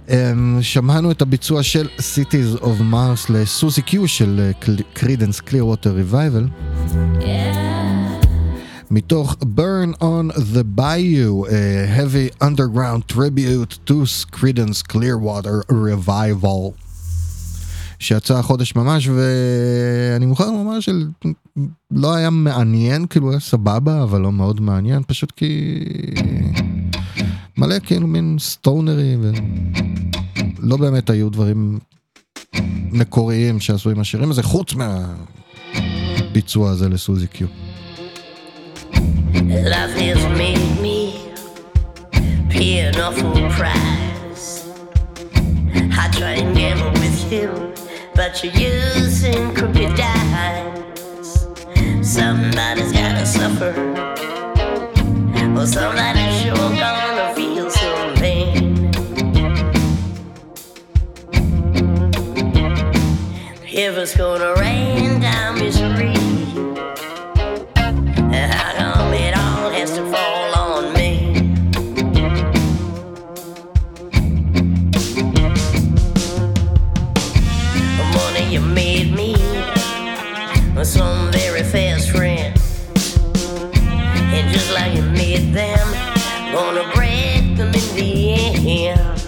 [0.10, 4.52] אמ, שמענו את הביצוע של Cities of Mars ל Suzie Q של
[4.94, 6.48] Creedence Clearwater Revival.
[8.92, 16.74] מתוך Burn on the Bayou, a heavy underground tribute to Credence Clearwater Revival.
[18.00, 24.62] שיצא החודש ממש, ואני מוכרח לומר שלא היה מעניין, כאילו היה סבבה, אבל לא מאוד
[24.62, 25.80] מעניין, פשוט כי...
[27.58, 29.18] מלא כאילו מין סטונרי,
[30.60, 31.80] ולא באמת היו דברים
[32.92, 34.74] מקוריים שעשו עם השירים הזה, חוץ
[36.34, 37.48] מהביצוע הזה לסוזי קיו.
[40.02, 41.32] Has made me
[42.50, 44.68] pay an awful price.
[45.98, 47.74] I try and gamble with you,
[48.16, 49.98] but you're using crooked.
[52.04, 53.74] Somebody's gotta suffer,
[55.58, 58.92] or somebody's sure gonna feel some pain.
[63.64, 66.21] If it's gonna rain down misery.
[80.92, 82.60] Some very fast friends,
[84.36, 85.88] and just like you made them,
[86.52, 89.20] gonna break them in the end.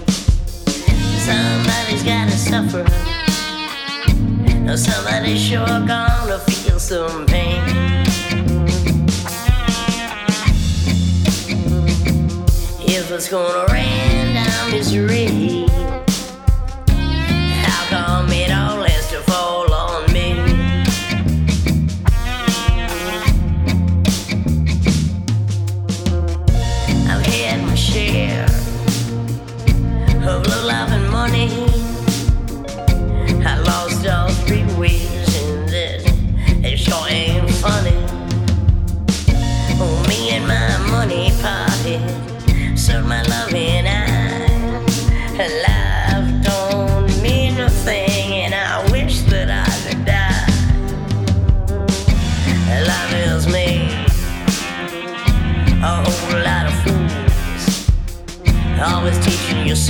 [1.23, 2.85] Somebody's gotta suffer.
[4.75, 7.63] Somebody's sure gonna feel some pain.
[12.81, 15.65] If it's gonna rain down misery,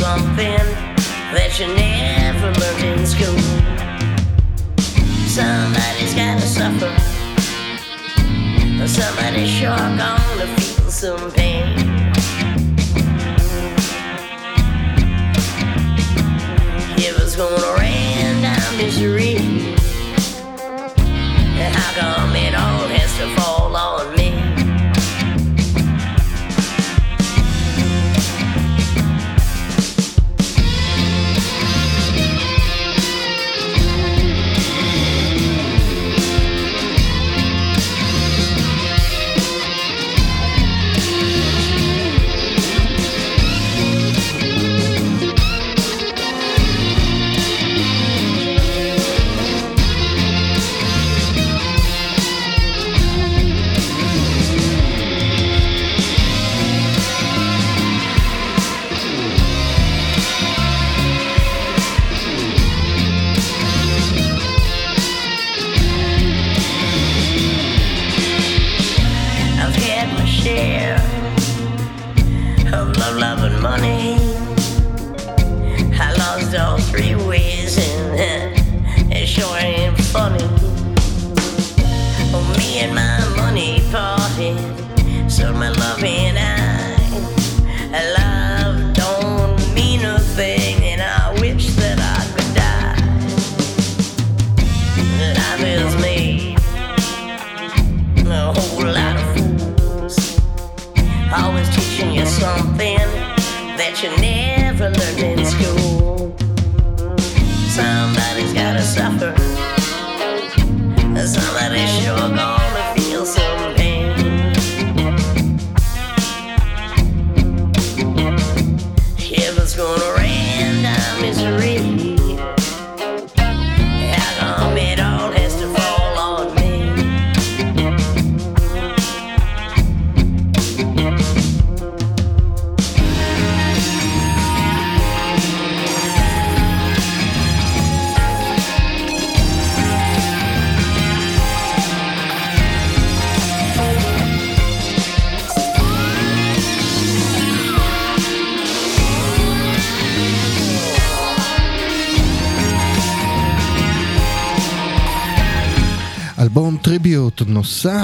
[0.04, 0.68] something
[1.34, 3.40] that you never learned in school.
[5.38, 6.92] Somebody's gotta suffer,
[8.86, 11.64] somebody's sure gonna feel some pain.
[16.98, 19.33] If it's gonna rain down misery,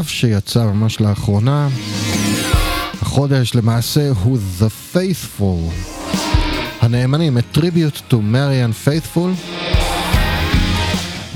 [0.10, 1.68] שיצא ממש לאחרונה.
[3.02, 5.73] החודש למעשה הוא The Faithful.
[6.81, 9.49] הנאמנים, את טריביוט to Marian Faithful.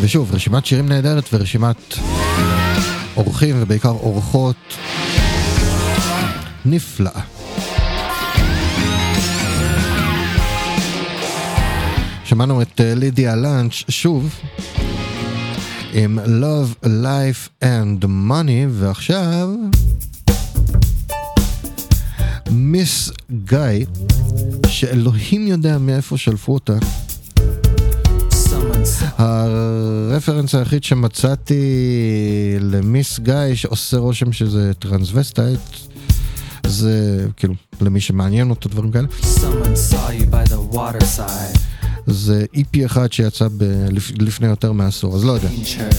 [0.02, 1.95] ושוב, רשימת שירים נהדרת ורשימת
[3.18, 4.56] אורחים ובעיקר אורחות
[6.66, 7.22] נפלאה.
[12.24, 14.40] שמענו את אה, לידיה לאנץ' שוב
[15.95, 19.49] עם Love, Life and Money, ועכשיו
[22.52, 23.11] Miss
[23.45, 23.85] Guy,
[24.68, 26.74] שאלוהים יודע מאיפה שלפו אותה.
[29.18, 31.64] הרפרנס היחיד שמצאתי
[32.60, 35.60] ל Miss Guy שעושה רושם שזה טרנסווסטייט
[36.68, 41.62] זה כאילו למי שמעניין אותו דברים כאלה Someone saw you by the waterside.
[42.06, 45.94] זה איפי אחד שיצא ב- לפ- לפני יותר מעשור אז לא יודע Change her.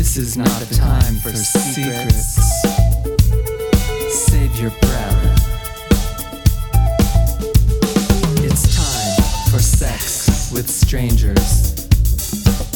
[0.00, 2.28] This is not a time for secrets.
[4.28, 5.24] Save your breath.
[8.46, 9.16] It's time
[9.50, 10.00] for sex
[10.54, 11.46] with strangers.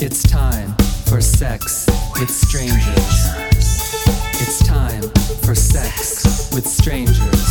[0.06, 0.70] It's time
[1.08, 1.60] for sex
[2.20, 3.16] with strangers.
[4.42, 5.04] It's time
[5.44, 5.94] for sex
[6.54, 7.42] with strangers.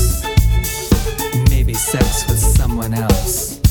[1.59, 3.68] Maybe sex with someone else.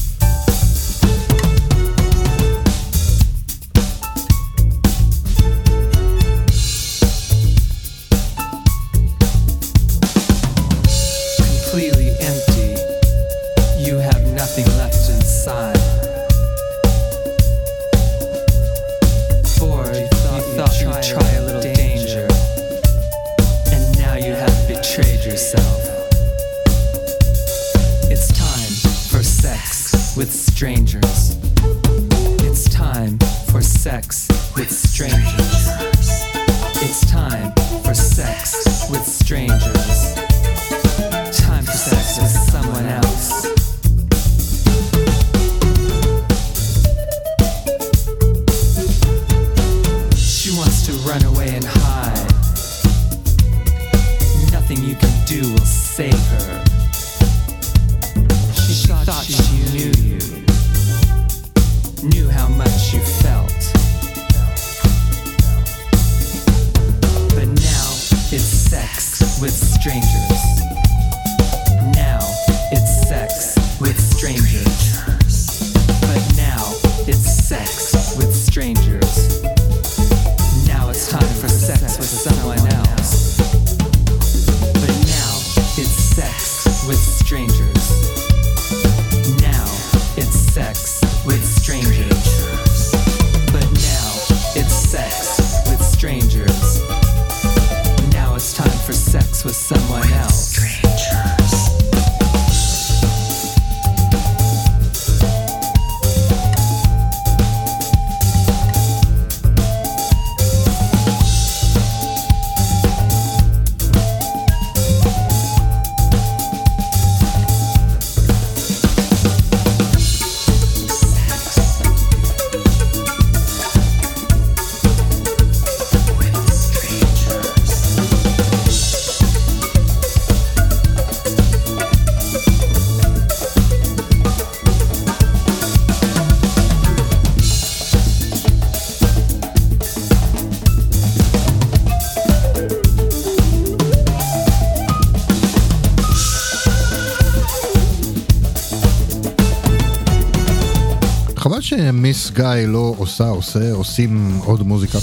[151.77, 154.97] שמיס גיא לא עושה, עושה, עושים עוד מוזיקה.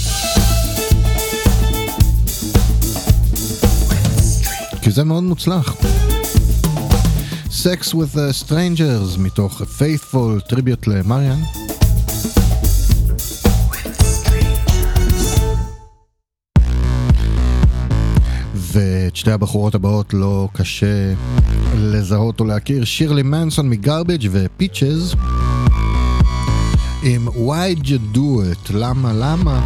[4.81, 5.75] כי זה מאוד מוצלח.
[7.49, 11.39] Sex with the Strangers מתוך a Faithful Tribute למריאן.
[18.53, 21.13] ואת שתי הבחורות הבאות לא קשה
[21.77, 25.15] לזהות או להכיר, שירלי מנסון מגרבג' ופיצ'ז.
[27.04, 28.70] עם Why'd you do it?
[28.74, 29.60] למה למה?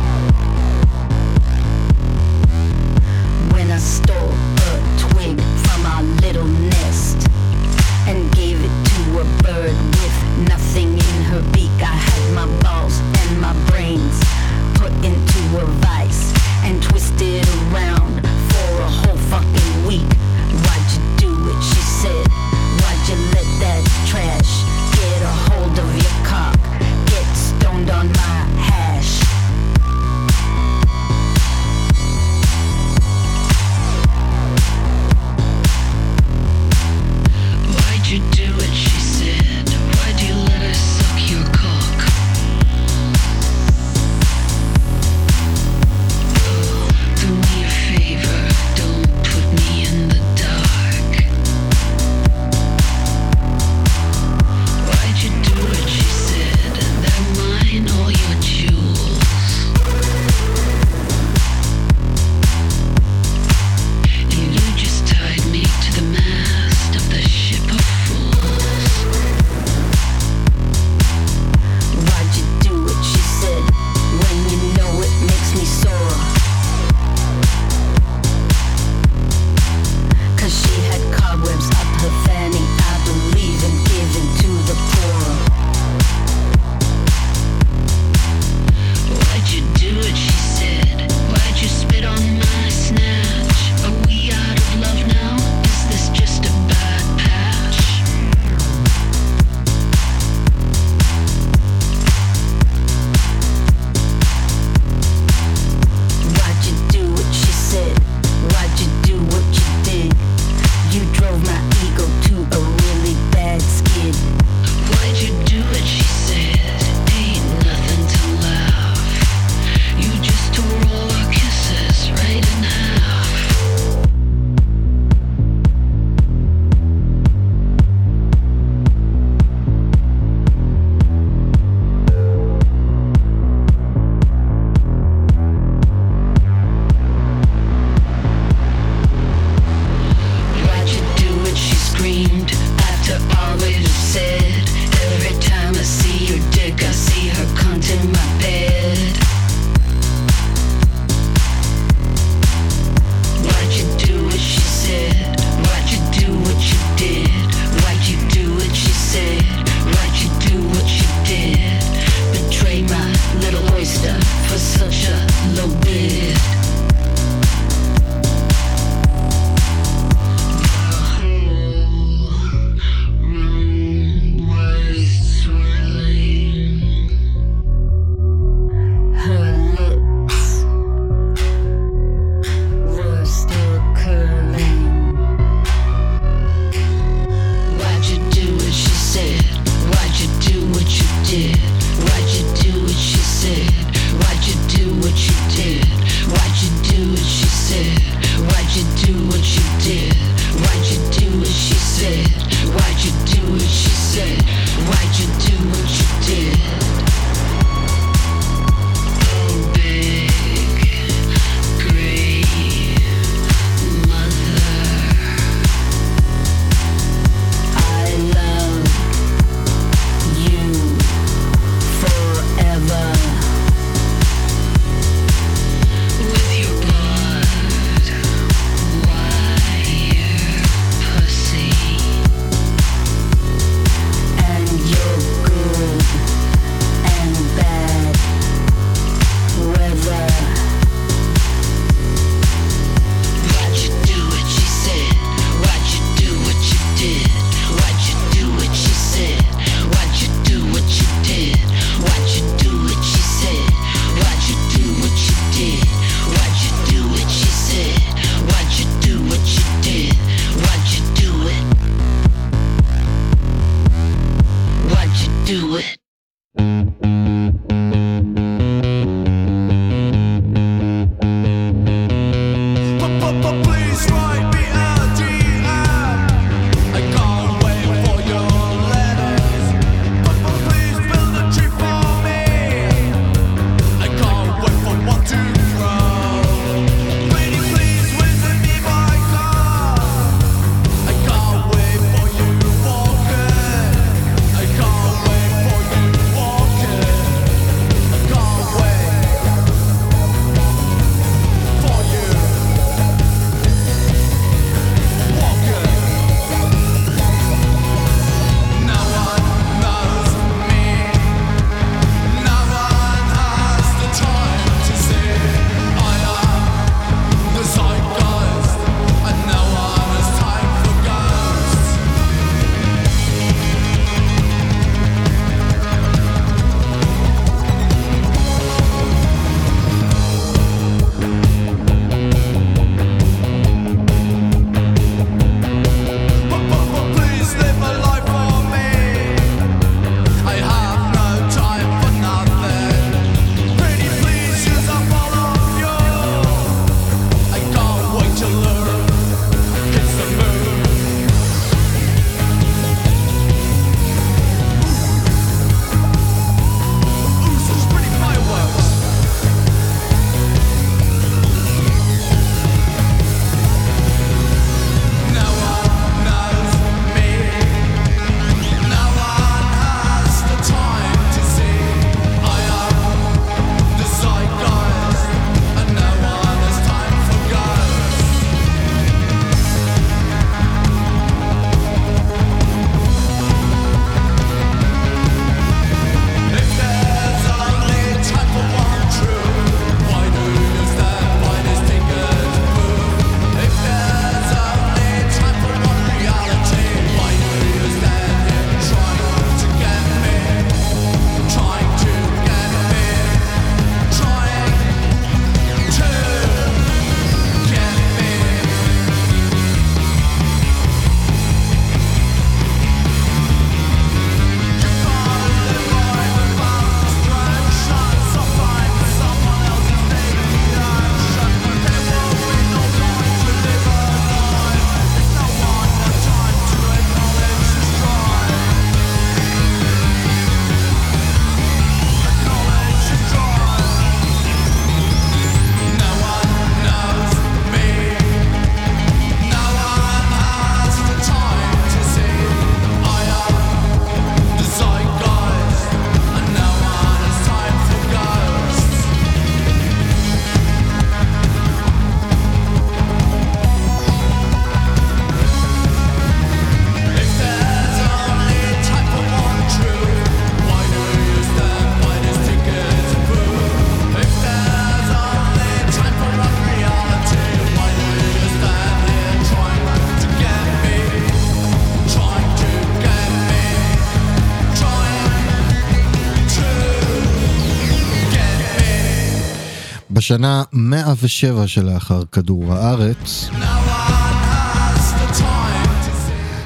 [480.29, 483.49] בשנה 107 שלאחר כדור הארץ,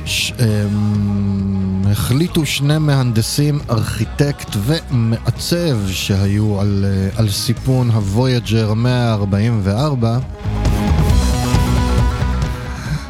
[0.05, 0.33] ש...
[0.39, 1.81] הם...
[1.91, 10.17] החליטו שני מהנדסים, ארכיטקט ומעצב שהיו על, אה, על סיפון הוויג'ר 144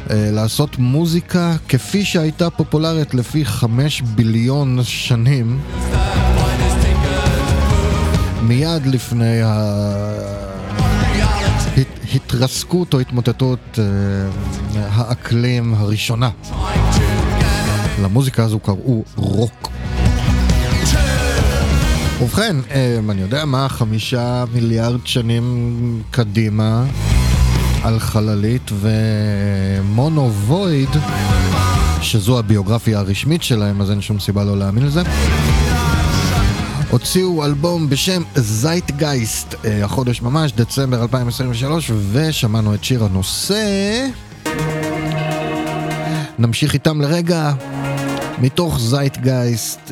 [0.10, 5.60] אה, לעשות מוזיקה כפי שהייתה פופולרית לפי חמש ביליון שנים.
[8.42, 9.42] מיד לפני
[12.14, 13.86] ההתרסקות או התמוטטות אה,
[14.90, 16.30] האקלים הראשונה.
[18.04, 19.70] למוזיקה הזו קראו רוק.
[22.22, 26.86] ובכן, אה, אני יודע מה, חמישה מיליארד שנים קדימה
[27.84, 30.90] על חללית ומונו וויד,
[32.02, 35.02] שזו הביוגרפיה הרשמית שלהם, אז אין שום סיבה לא להאמין לזה.
[36.94, 44.08] הוציאו אלבום בשם זייטגייסט, אה, החודש ממש, דצמבר 2023, ושמענו את שיר הנושא.
[46.40, 47.54] נמשיך איתם לרגע,
[48.42, 49.92] מתוך זייטגייסט,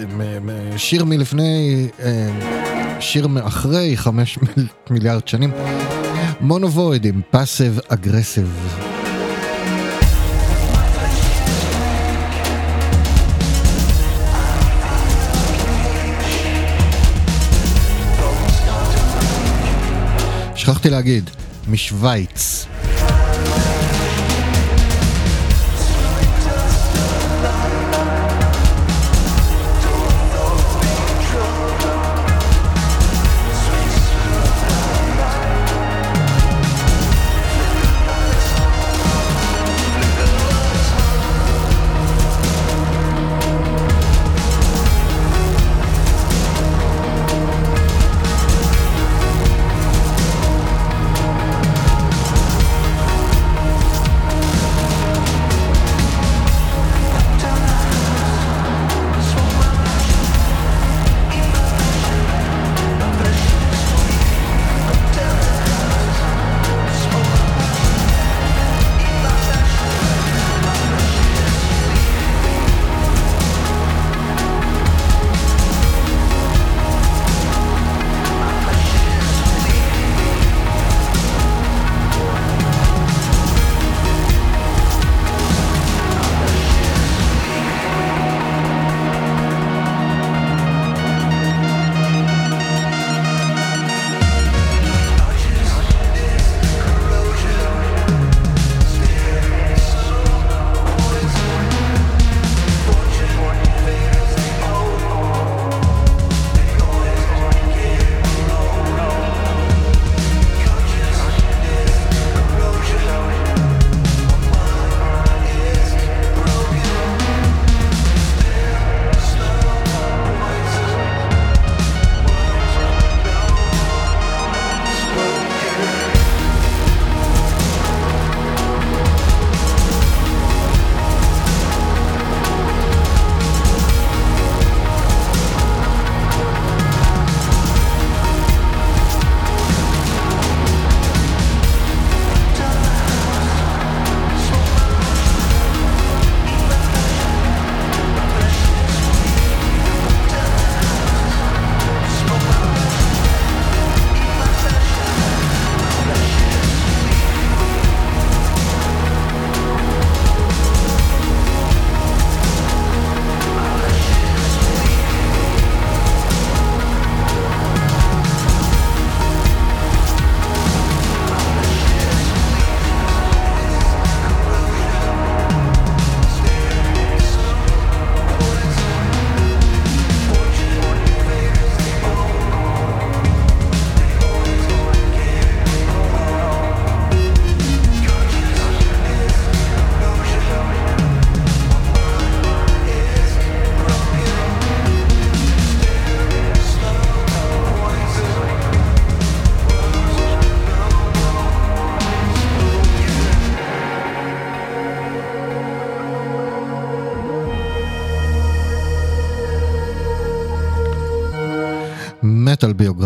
[0.77, 2.29] שיר מלפני, אה,
[2.99, 5.51] שיר מאחרי חמש מיל- מיליארד שנים.
[6.41, 8.57] מונובויד עם פאסיב אגרסיב.
[20.72, 21.30] שכחתי להגיד,
[21.68, 22.65] משוויץ.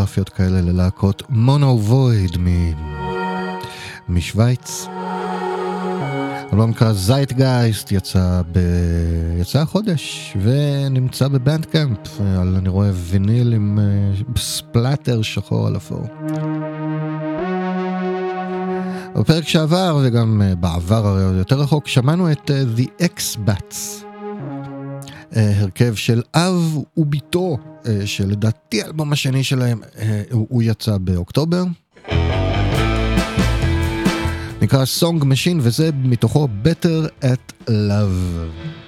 [0.05, 2.47] ביוגרפיות כאלה ללהקות מונו וויד מ...
[4.09, 4.87] משוויץ.
[6.53, 8.59] אלבום נקרא זייטגייסט, יצא, ב...
[9.41, 16.07] יצא החודש ונמצא בבנד קמפ אני רואה ויניל עם אה, ספלאטר שחור על אפור.
[19.15, 24.05] בפרק שעבר וגם אה, בעבר הרי יותר רחוק שמענו את אה, The X-Bats,
[25.35, 27.57] הרכב של אב וביתו
[27.87, 31.63] אה, שלדעתי האלבום השני שלהם אה, הוא, יצא באוקטובר.
[34.61, 38.84] נקרא Song Machine וזה מתוכו Better at Love.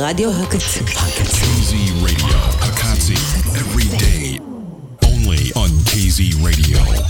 [0.00, 0.80] ברדיו הקצה.
[0.96, 3.14] הקצוזי רדיו, הקצי,
[3.44, 4.40] every day,
[5.04, 7.00] only on kzradio.net.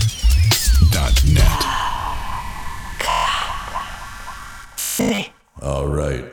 [5.61, 6.25] אורייט.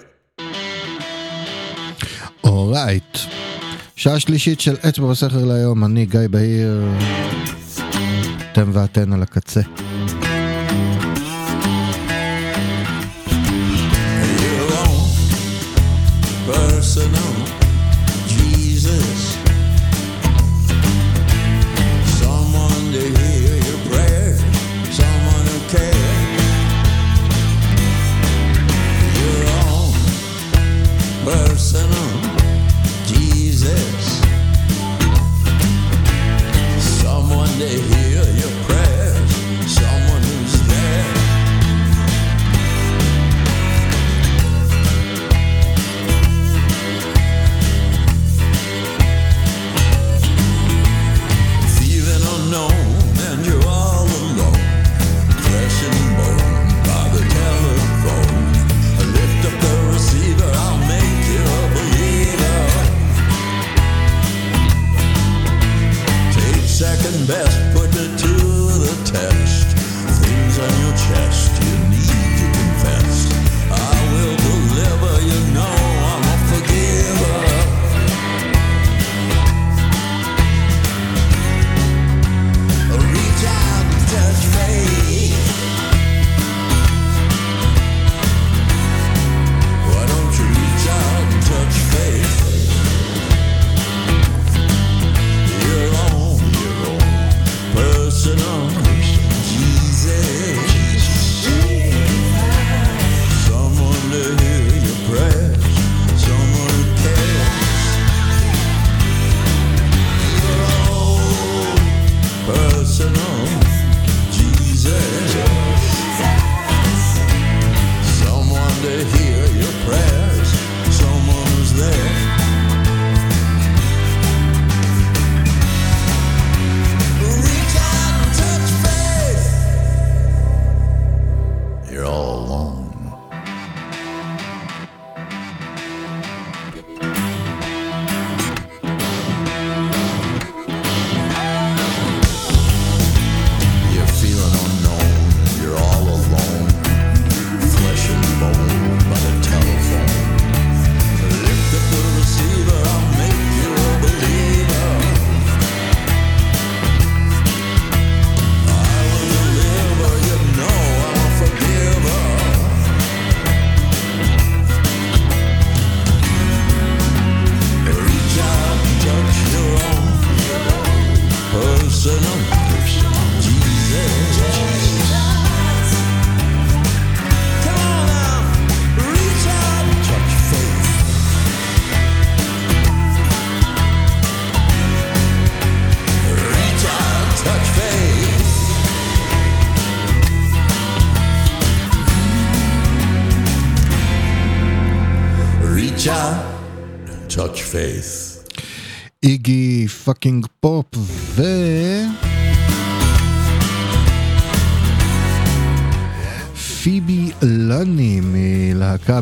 [2.45, 3.19] אורייט.
[3.97, 6.85] שעה שלישית של אצבע בסכר להיום, אני גיא בהיר,
[8.53, 9.61] אתם ואתן על הקצה.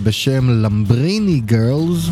[0.06, 2.08] בשם Lambrini Girls.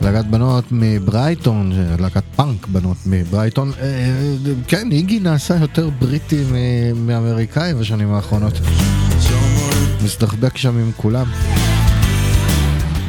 [0.00, 3.72] להקת בנות מברייטון, להקת פאנק בנות מברייטון.
[3.80, 3.86] אה,
[4.68, 6.44] כן, איגי נעשה יותר בריטי
[6.96, 8.52] מאמריקאי בשנים האחרונות.
[10.04, 11.26] מסתחבק שם עם כולם.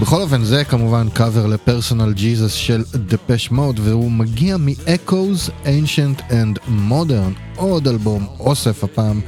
[0.02, 6.22] בכל אופן זה כמובן קאבר ל Personal Jesus של Depeche Mode והוא מגיע מ-Echoes Ancient
[6.30, 9.22] and Modern עוד אלבום אוסף הפעם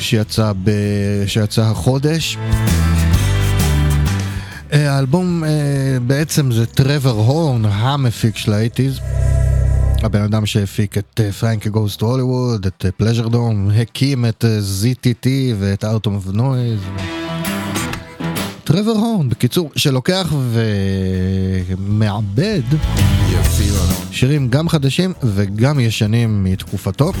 [0.00, 0.70] שיצא, ב...
[1.26, 2.38] שיצא החודש.
[4.72, 5.50] אה, האלבום אה,
[6.06, 9.00] בעצם זה טרוור הורן המפיק של האייטיז
[10.04, 15.26] הבן אדם שהפיק את פרנקי גוסט הוליווד, את פלז'ר דום, הקים את אה, ZTT
[15.58, 17.02] ואת Out of Noise.
[18.64, 20.32] טרוור הורן, בקיצור, שלוקח
[21.78, 22.62] ומעבד
[24.10, 27.12] שירים גם חדשים וגם ישנים מתקופתו.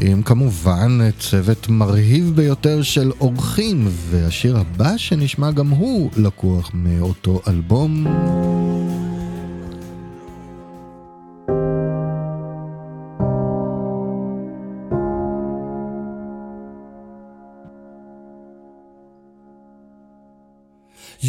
[0.00, 8.06] עם כמובן צוות מרהיב ביותר של אורחים, והשיר הבא שנשמע גם הוא לקוח מאותו אלבום.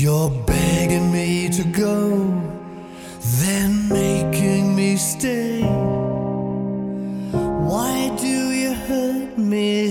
[0.03, 1.95] You're begging me to go,
[3.41, 5.56] then making me stay.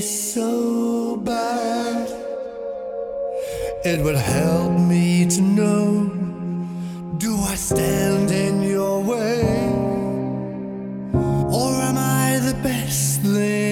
[0.07, 2.09] So bad?
[3.85, 6.11] It would help me to know
[7.19, 9.43] do I stand in your way?
[11.13, 13.66] Or am I the best thing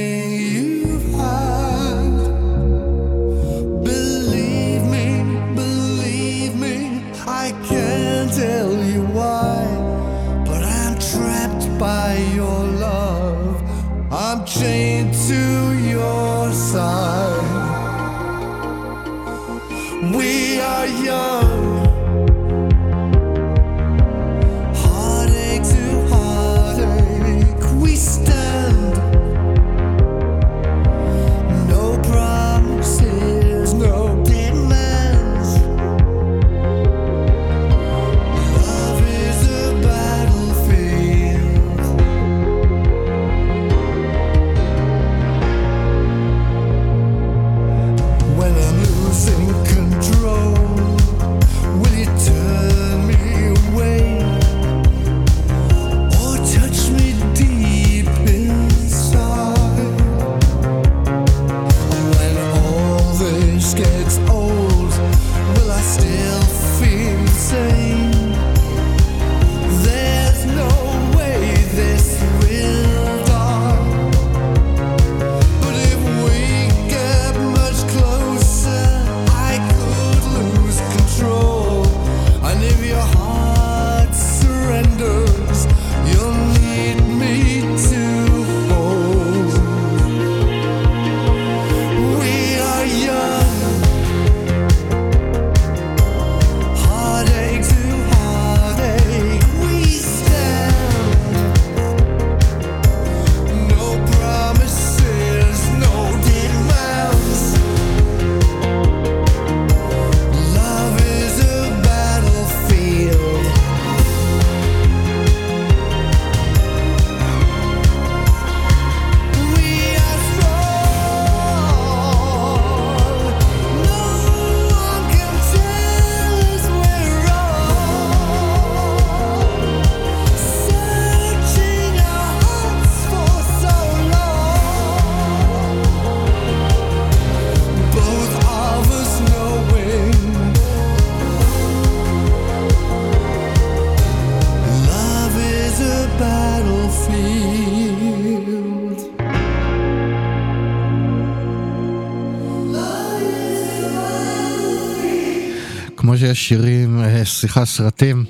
[156.25, 158.25] שיש שירים, אה, סליחה, סרטים,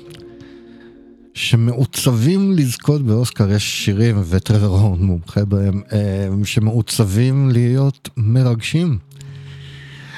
[1.33, 8.97] שמעוצבים לזכות באוסקר, יש שירים, וטרוור הורן מומחה בהם, אה, שמעוצבים להיות מרגשים.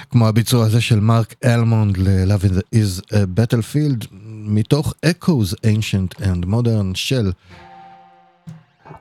[0.10, 4.08] כמו הביצוע הזה של מרק אלמונד ל-Love is a Battlefield,
[4.46, 7.32] מתוך Echoes Ancient and Modern של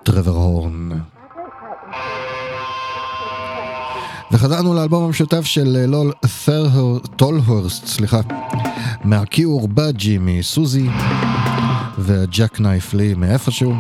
[0.03, 0.89] טרוור הורן.
[4.31, 6.13] וחזרנו לאלבום המשותף של אה, לול
[7.17, 8.21] טולהורסט, סליחה,
[9.05, 10.89] מה Cure Budgie מסוזי
[11.99, 13.75] ו Jacknife Lee מאיפשהו.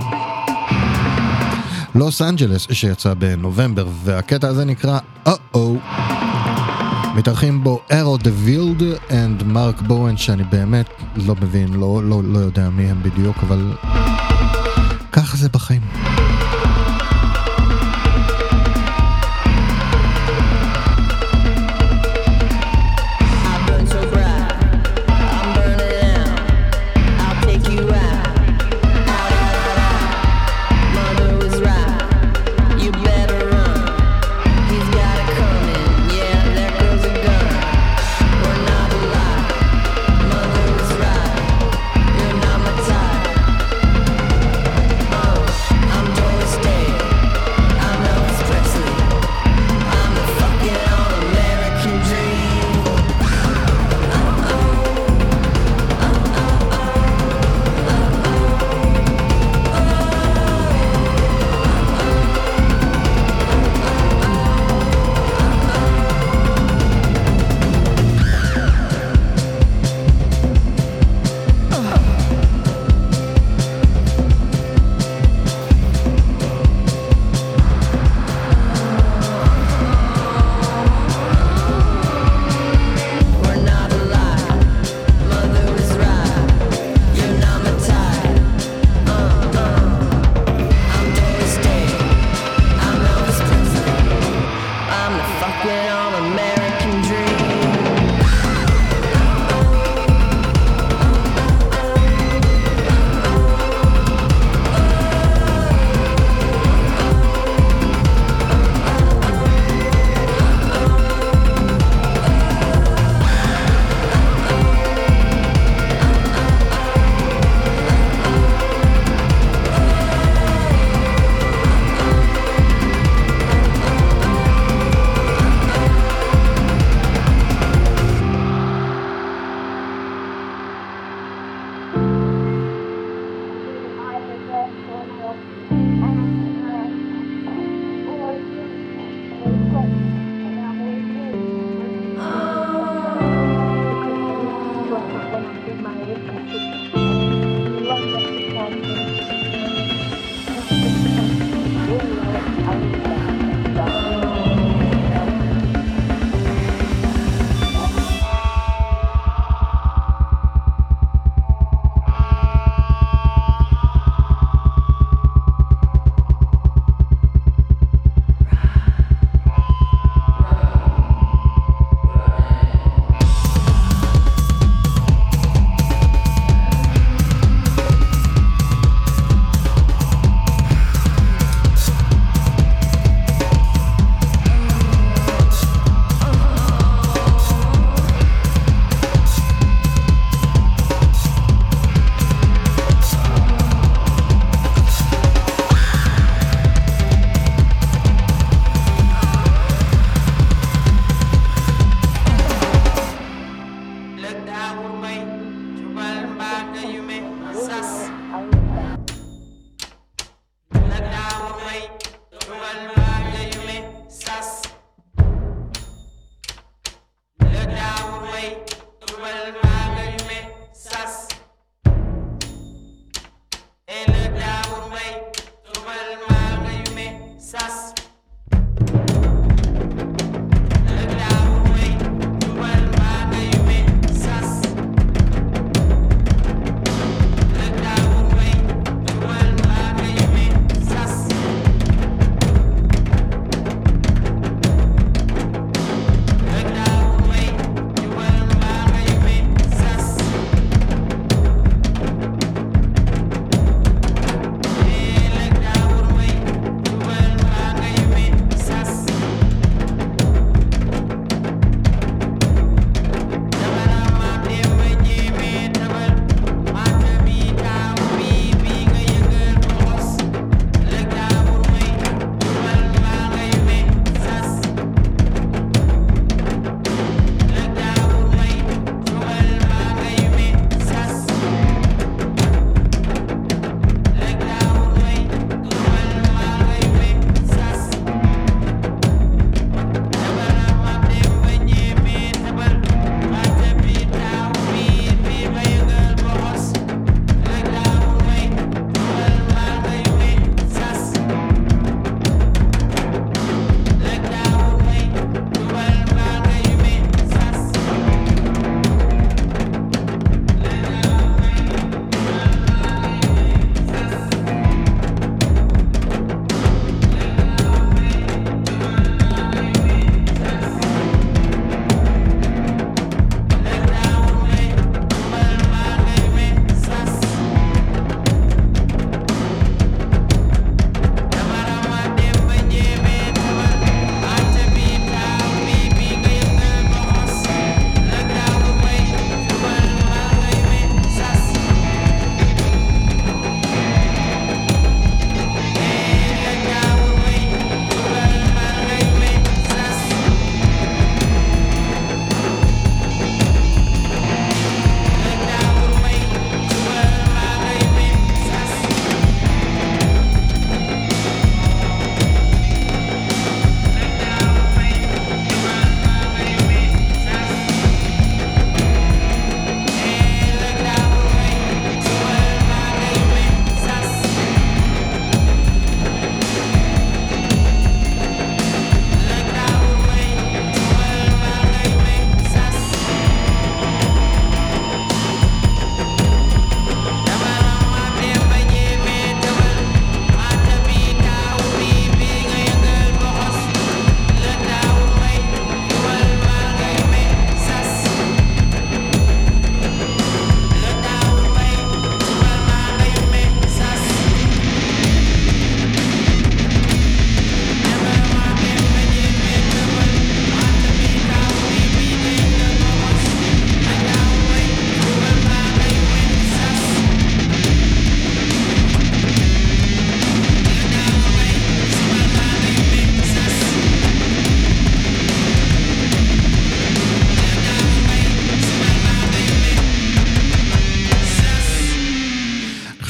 [1.94, 5.76] לוס אנג'לס שיצא בנובמבר והקטע הזה נקרא אה-או.
[7.16, 10.86] מתארחים בו אירו דה וילד and מרק בואן שאני באמת
[11.16, 13.72] לא מבין, לא, לא, לא יודע מי הם בדיוק, אבל
[15.12, 15.82] ככה זה בחיים.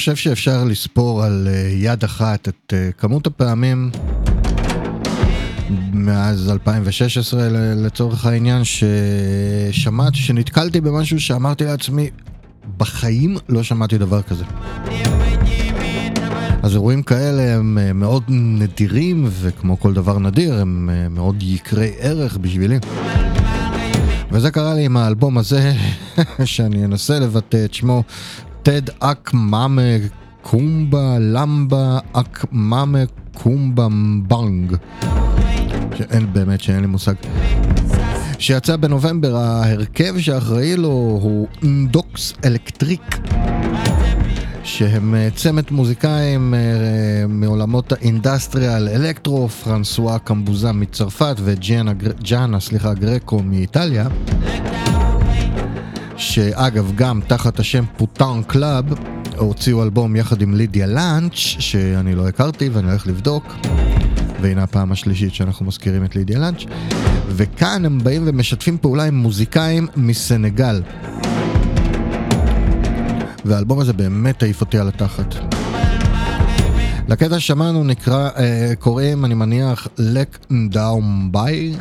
[0.07, 3.91] חושב שאפשר לספור על אה, יד אחת את אה, כמות הפעמים
[5.93, 12.11] מאז 2016 ל- לצורך העניין ששמעתי, שנתקלתי במשהו שאמרתי לעצמי,
[12.77, 14.45] בחיים לא שמעתי דבר כזה.
[16.63, 22.37] אז אירועים כאלה הם אה, מאוד נדירים, וכמו כל דבר נדיר, הם מאוד יקרי ערך
[22.37, 22.79] בשבילי.
[24.31, 25.73] וזה קרה לי עם האלבום הזה,
[26.45, 28.03] שאני אנסה לבטא את שמו,
[28.67, 29.83] תד אק מאמה
[30.43, 32.99] קומבה למבה אק מאמה
[33.35, 33.87] קומבה
[34.23, 34.77] בנג.
[35.95, 37.15] שאין באמת, שאין לי מושג.
[38.39, 43.19] שיצא בנובמבר, ההרכב שאחראי לו הוא אינדוקס אלקטריק.
[44.65, 46.59] שהם אה, צמד מוזיקאים אה,
[47.29, 54.09] מעולמות האינדסטריאל אלקטרו, פרנסואה קמבוזה מצרפת וג'אנה, סליחה, גרקו מאיטליה.
[56.17, 58.85] שאגב, גם תחת השם Putan Club,
[59.37, 63.55] הוציאו אלבום יחד עם לידיה לאנץ', שאני לא הכרתי ואני הולך לבדוק.
[64.41, 66.65] והנה הפעם השלישית שאנחנו מזכירים את לידיה לאנץ'.
[67.29, 70.83] וכאן הם באים ומשתפים פעולה עם מוזיקאים מסנגל.
[73.45, 75.35] והאלבום הזה באמת העיף אותי על התחת.
[77.09, 80.39] לקטע ששמענו נקרא, אה, קוראים, אני מניח, לק
[80.69, 81.75] דאום ביי.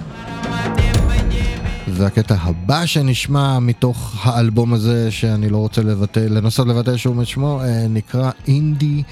[1.87, 7.61] והקטע הבא שנשמע מתוך האלבום הזה, שאני לא רוצה לבטא, לנסות לבטא שוב את שמו,
[7.61, 9.03] אה, נקרא אינדי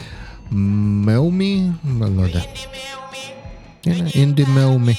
[0.52, 1.70] מאומי?
[2.00, 2.42] לא יודע.
[3.86, 4.94] הנה, אינדי מאומי.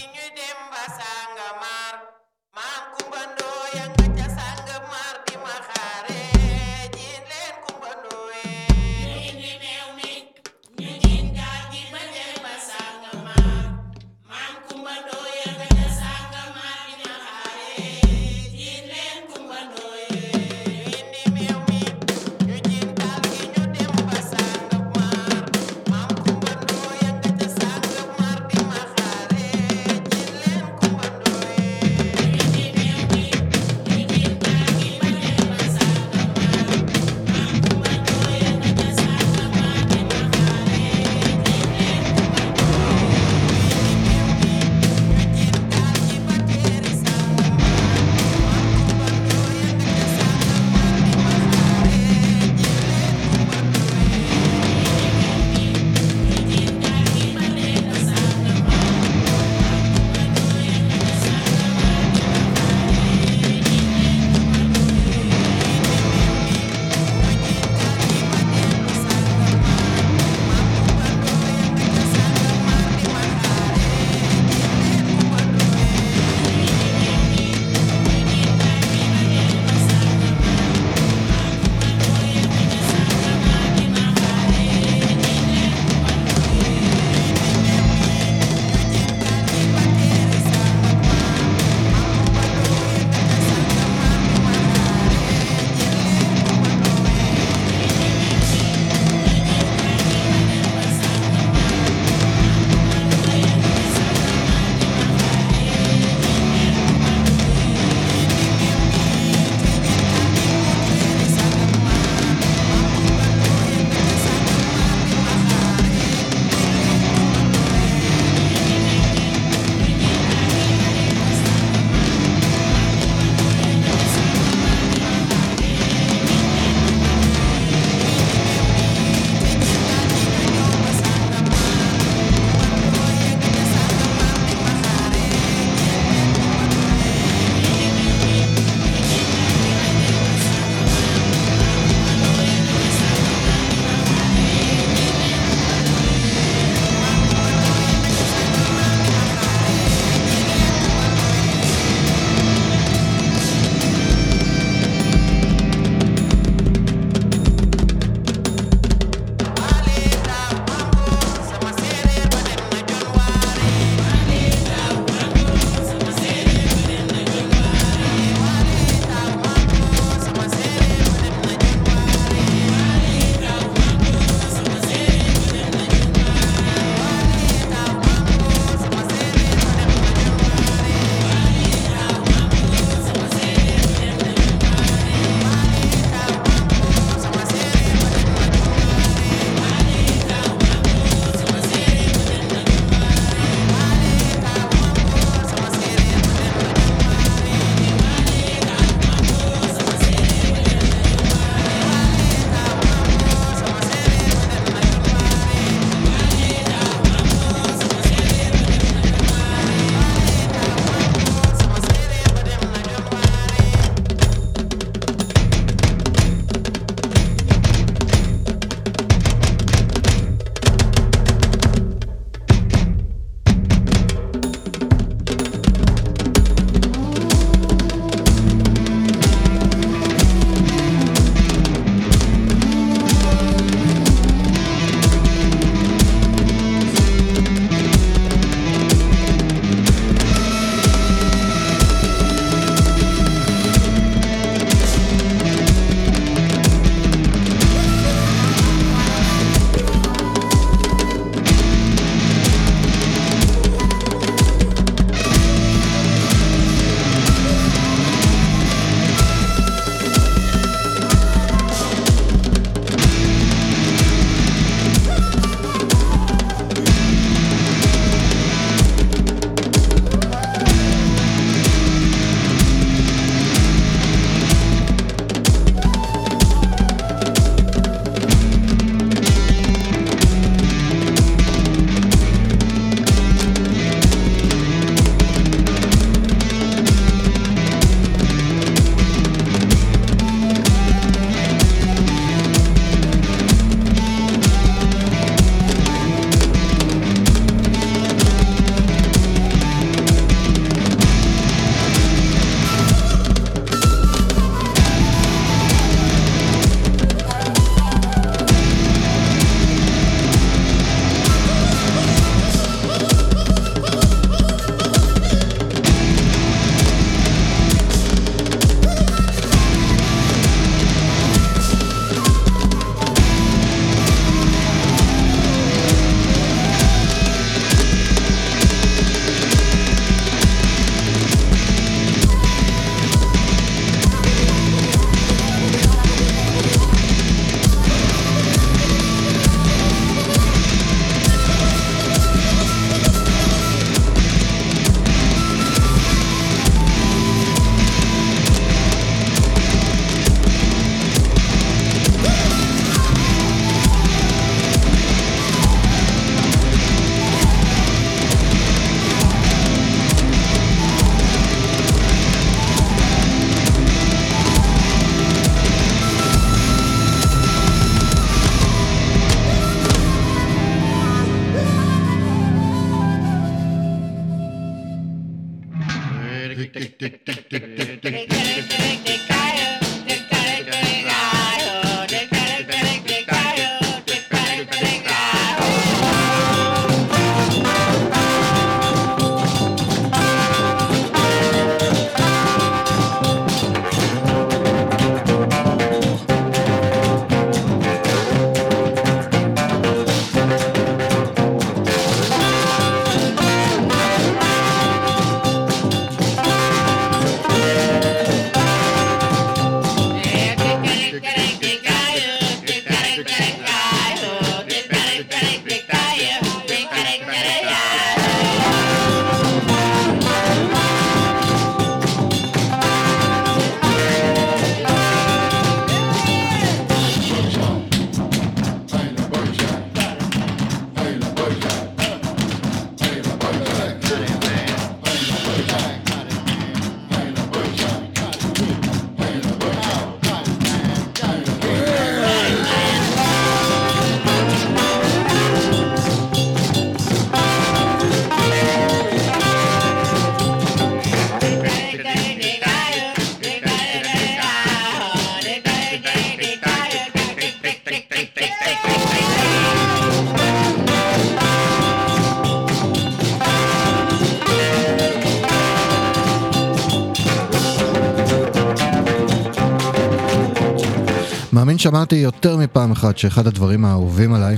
[471.84, 474.56] שמעתי יותר מפעם אחת שאחד הדברים האהובים עליי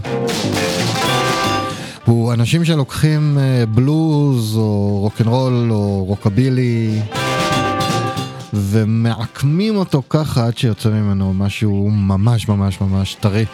[2.05, 7.01] הוא אנשים שלוקחים אה, בלוז או רוקנרול או רוקבילי
[8.53, 13.45] ומעקמים אותו ככה עד שיוצא ממנו משהו ממש ממש ממש טרי.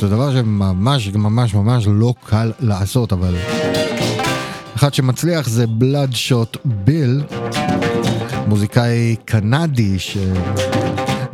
[0.00, 3.36] זה דבר שממש ממש ממש לא קל לעשות אבל
[4.76, 7.22] אחד שמצליח זה בלאד שוט ביל
[8.46, 10.16] מוזיקאי קנדי ש...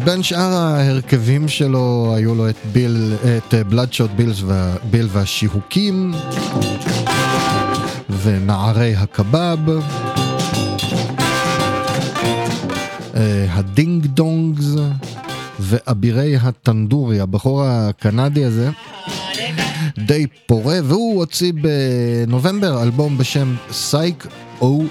[0.06, 6.14] בין שאר ההרכבים שלו היו לו את ביל, את Bloodshot Bills וה, ביל והשיהוקים
[8.22, 9.58] ונערי הקבב
[13.14, 14.64] אה, ה Ding Dongs
[15.60, 18.70] ואבירי הטנדורי, הבחור הקנדי הזה
[19.98, 24.26] די פורה והוא הוציא בנובמבר אלבום בשם סייק
[24.60, 24.84] O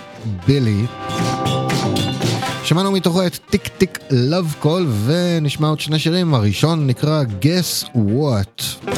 [0.48, 0.86] Billy
[2.66, 8.90] שמענו מתוכו את Tick Tick Love Call ונשמע עוד שני שירים, הראשון נקרא Guess What.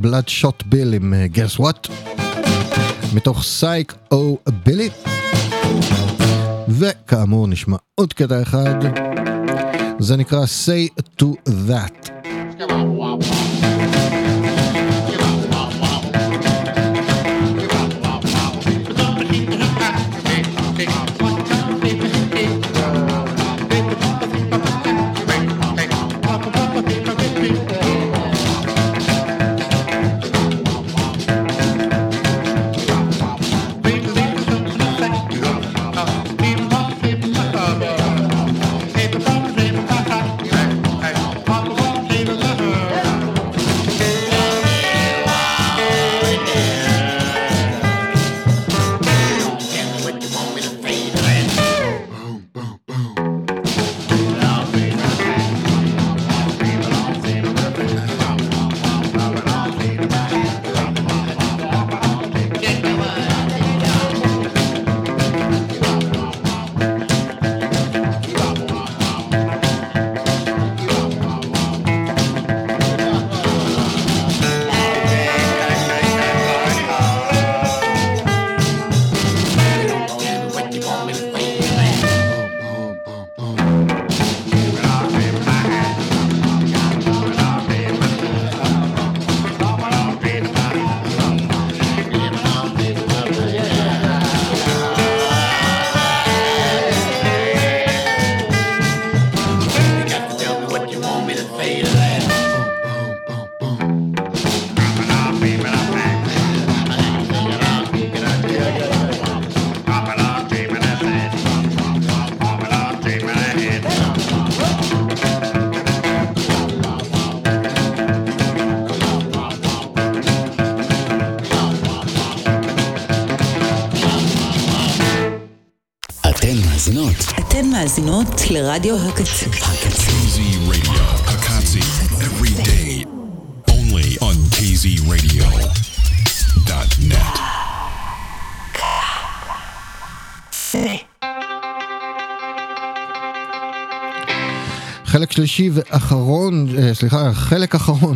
[0.00, 1.88] בלאד שוט ביל עם גרס וואט
[3.14, 4.88] מתוך סייק או בילי
[6.68, 8.74] וכאמור נשמע עוד קטע אחד.
[9.98, 11.26] זה נקרא say to
[11.68, 12.03] that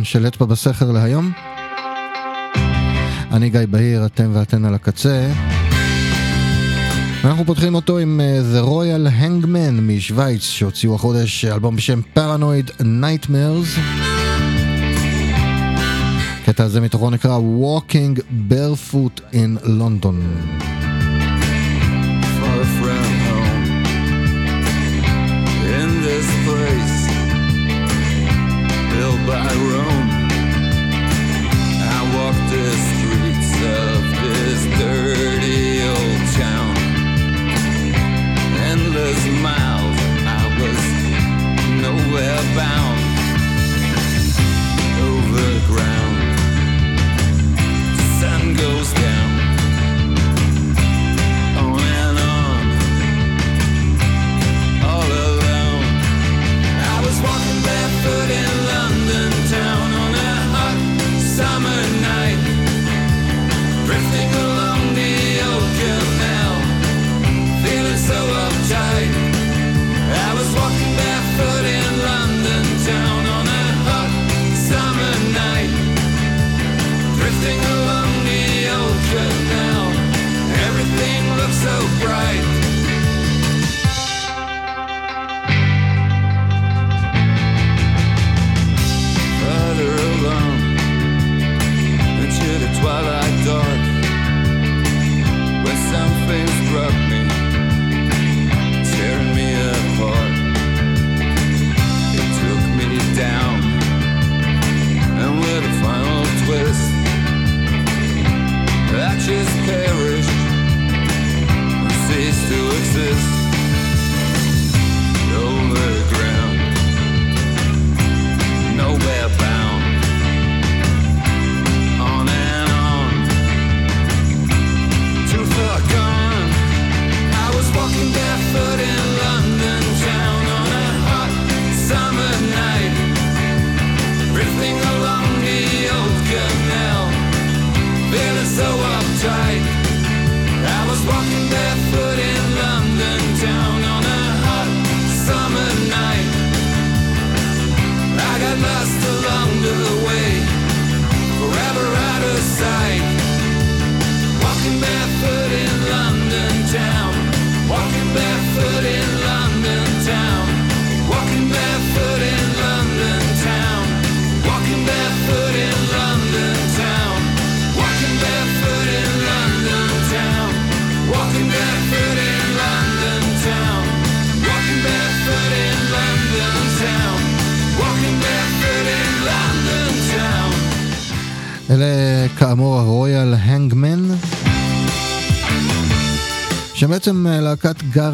[0.09, 1.31] של אצבע בסכר להיום.
[3.31, 5.27] אני גיא בהיר, אתם ואתן על הקצה.
[7.23, 13.79] ואנחנו פותחים אותו עם uh, The Royal Hangman משוויץ, שהוציאו החודש אלבום בשם Paranoid Nightmares.
[16.45, 20.68] קטע הזה מתוכו נקרא Walking Barefoot in London.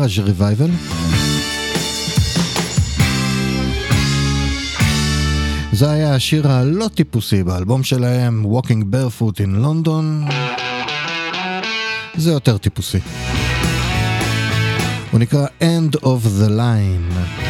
[0.06, 0.69] גראז' רווייבל.
[5.72, 10.32] זה היה השיר הלא טיפוסי באלבום שלהם, Walking Barefoot in London.
[12.16, 13.00] זה יותר טיפוסי.
[15.11, 17.44] הוא נקרא End of the Line.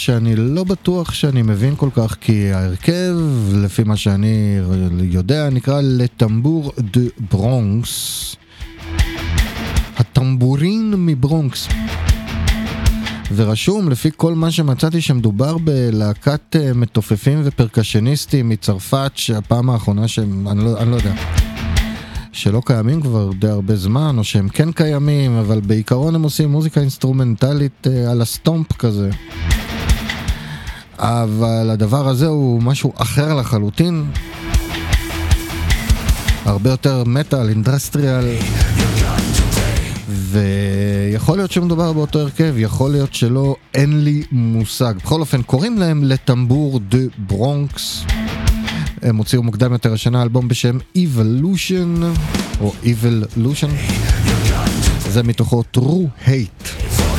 [0.00, 3.16] שאני לא בטוח שאני מבין כל כך, כי ההרכב,
[3.54, 4.58] לפי מה שאני
[5.02, 8.36] יודע, נקרא Les Tambours du Bronx.
[9.96, 11.68] הטמבורין מברונקס.
[13.34, 20.64] ורשום לפי כל מה שמצאתי שמדובר בלהקת אה, מתופפים ופרקשניסטים מצרפת שהפעם האחרונה שהם, אני
[20.64, 21.14] לא, אני לא יודע,
[22.32, 26.80] שלא קיימים כבר די הרבה זמן או שהם כן קיימים אבל בעיקרון הם עושים מוזיקה
[26.80, 29.10] אינסטרומנטלית אה, על ה Stomp כזה.
[31.00, 34.04] אבל הדבר הזה הוא משהו אחר לחלוטין.
[36.44, 38.24] הרבה יותר מטאל, אינדסטריאל.
[40.08, 44.94] ויכול להיות שמדובר באותו הרכב, יכול להיות שלא, אין לי מושג.
[44.96, 48.04] בכל אופן, קוראים להם לטמבור דה ברונקס.
[49.02, 52.04] הם הוציאו מוקדם יותר השנה אלבום בשם Evolution,
[52.60, 53.70] או Evolution.
[55.08, 57.09] זה מתוכו True Hate.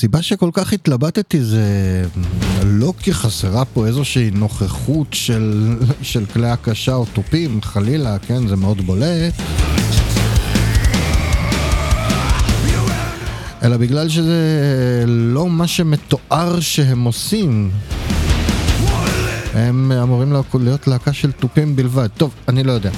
[0.00, 1.64] הסיבה שכל כך התלבטתי זה
[2.64, 8.56] לא כי חסרה פה איזושהי נוכחות של, של כלי הקשה או תופים, חלילה, כן, זה
[8.56, 9.34] מאוד בולט.
[13.62, 14.34] אלא בגלל שזה
[15.06, 17.70] לא מה שמתואר שהם עושים.
[19.54, 22.08] הם אמורים לה- להיות להקה של תופים בלבד.
[22.16, 22.90] טוב, אני לא יודע.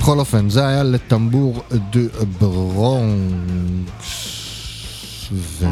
[0.00, 1.62] בכל אופן, זה היה לטמבור
[1.92, 2.00] דה
[2.40, 4.19] ברונקס.
[5.32, 5.66] ו...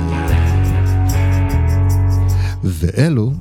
[2.65, 3.33] ואלו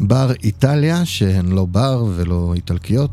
[0.00, 3.10] בר איטליה, שהן לא בר ולא איטלקיות,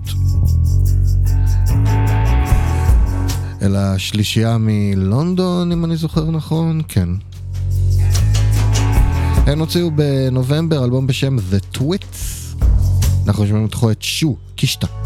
[3.61, 7.09] אלא שלישייה מלונדון, אם אני זוכר נכון, כן.
[9.45, 12.17] הן הוציאו בנובמבר אלבום בשם The Twits.
[13.27, 15.00] אנחנו שומעים מתוכו את שו, קישטה.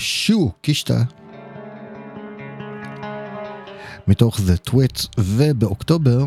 [0.00, 1.02] שו קישטה
[4.08, 6.24] מתוך The Twits ובאוקטובר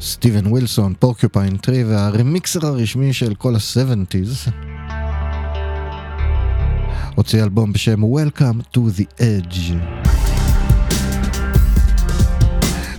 [0.00, 4.50] סטיבן ווילסון, פורקיופיין טרי והרמיקסר הרשמי של כל ה-70's
[7.14, 9.74] הוציא אלבום בשם Welcome to the Edge.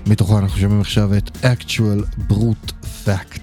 [0.08, 2.72] מתוכו אנחנו שומעים עכשיו את Actual Brute
[3.06, 3.39] Facts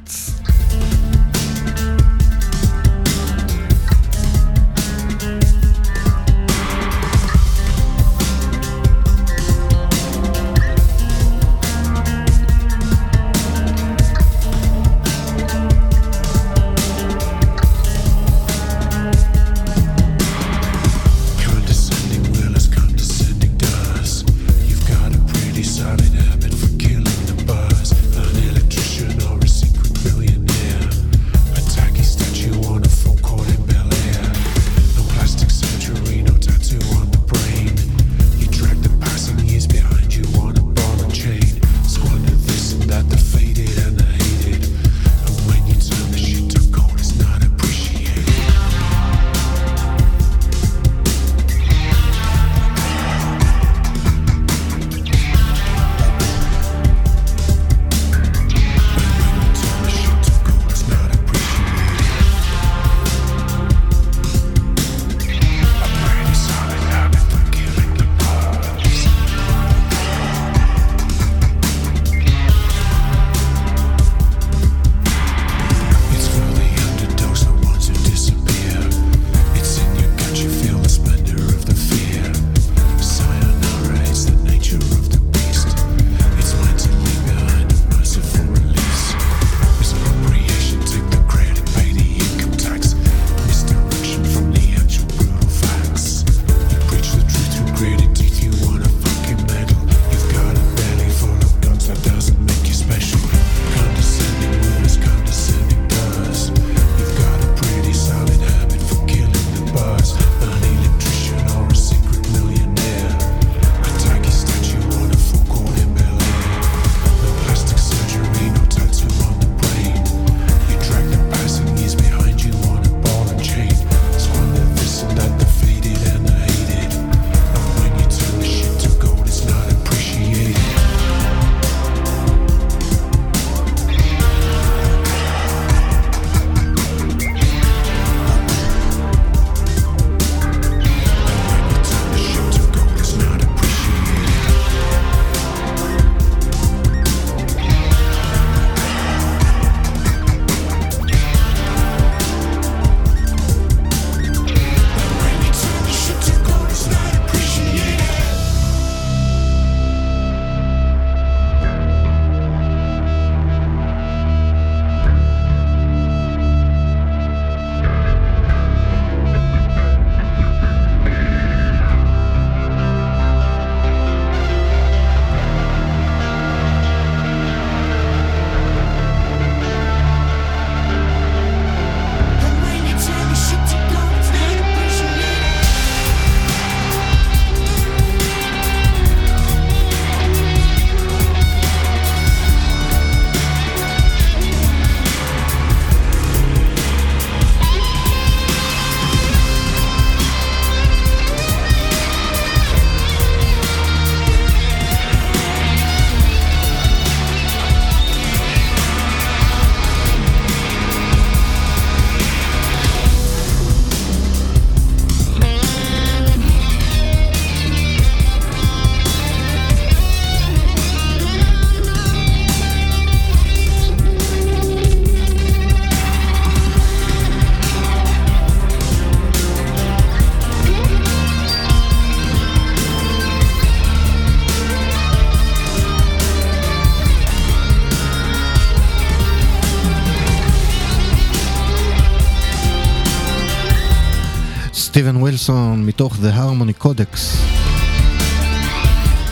[246.07, 247.19] מתוך The Harmony Codex.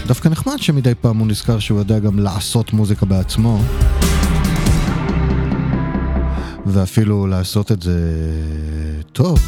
[0.06, 3.60] דווקא נחמד שמדי פעם הוא נזכר שהוא יודע גם לעשות מוזיקה בעצמו.
[6.66, 8.00] ואפילו לעשות את זה
[9.12, 9.38] טוב.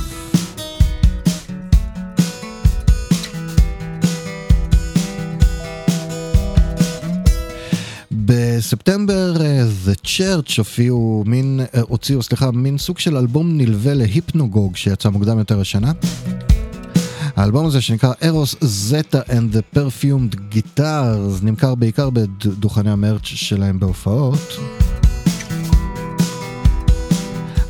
[8.11, 14.77] בספטמבר אה, The Church הופיעו מין, אה, הוציאו, סליחה, מין סוג של אלבום נלווה להיפנוגוג
[14.77, 15.93] שיצא מוקדם יותר השנה.
[17.37, 24.59] האלבום הזה שנקרא ארוס זטה and the perfumed guitars נמכר בעיקר בדוכני המרץ' שלהם בהופעות.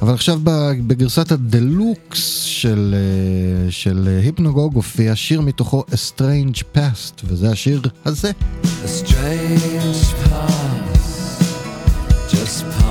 [0.03, 0.41] אבל עכשיו
[0.87, 8.31] בגרסת הדלוקס של, אה, של היפנוגוג הופיע שיר מתוכו A Strange Past וזה השיר הזה.
[8.63, 10.97] A strange past
[12.31, 12.86] just passed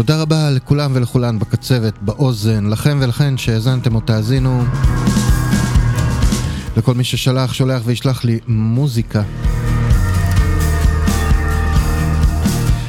[0.00, 4.64] תודה רבה לכולם ולכולן בקצבת, באוזן, לכם ולכן שהאזנתם או תאזינו.
[6.76, 9.22] לכל מי ששלח, שולח וישלח לי מוזיקה.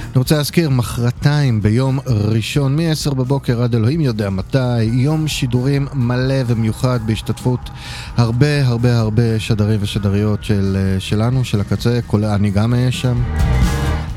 [0.01, 6.43] אני רוצה להזכיר, מחרתיים ביום ראשון מ-10 בבוקר עד אלוהים יודע מתי, יום שידורים מלא
[6.47, 7.69] ומיוחד בהשתתפות
[8.17, 13.23] הרבה הרבה הרבה שדרים ושדריות של, אה, שלנו, של הקצה, כולל אני גם אהיה שם,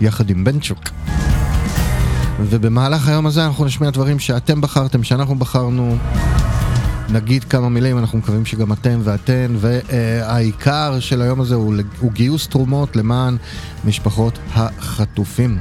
[0.01, 1.04] יחד עם בנצ'וק.
[2.41, 5.97] ובמהלך היום הזה אנחנו נשמיע דברים שאתם בחרתם, שאנחנו בחרנו.
[7.09, 12.49] נגיד כמה מילים, אנחנו מקווים שגם אתם ואתן, והעיקר של היום הזה הוא, הוא גיוס
[12.49, 13.37] תרומות למען
[13.85, 15.59] משפחות החטופים.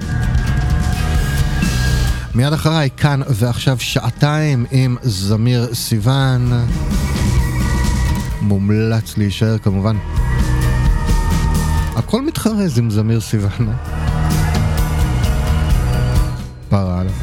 [2.35, 6.51] מיד אחריי, כאן ועכשיו שעתיים עם זמיר סיוון.
[8.41, 9.97] מומלץ להישאר כמובן.
[11.95, 13.73] הכל מתחרז עם זמיר סיוון.
[16.73, 16.79] אה?
[16.79, 17.13] פרה עליו.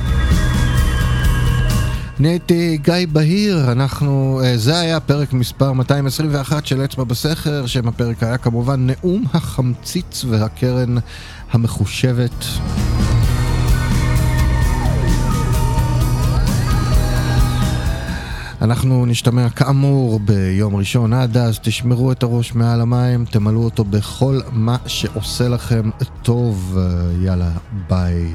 [2.20, 7.88] אני הייתי גיא בהיר, אנחנו, אה, זה היה פרק מספר 221 של אצבע בסכר, שם
[7.88, 10.96] הפרק היה כמובן נאום החמציץ והקרן
[11.50, 12.44] המחושבת.
[18.62, 24.40] אנחנו נשתמע כאמור ביום ראשון, עד אז תשמרו את הראש מעל המים, תמלאו אותו בכל
[24.52, 25.90] מה שעושה לכם
[26.22, 26.78] טוב,
[27.22, 27.50] יאללה,
[27.88, 28.32] ביי.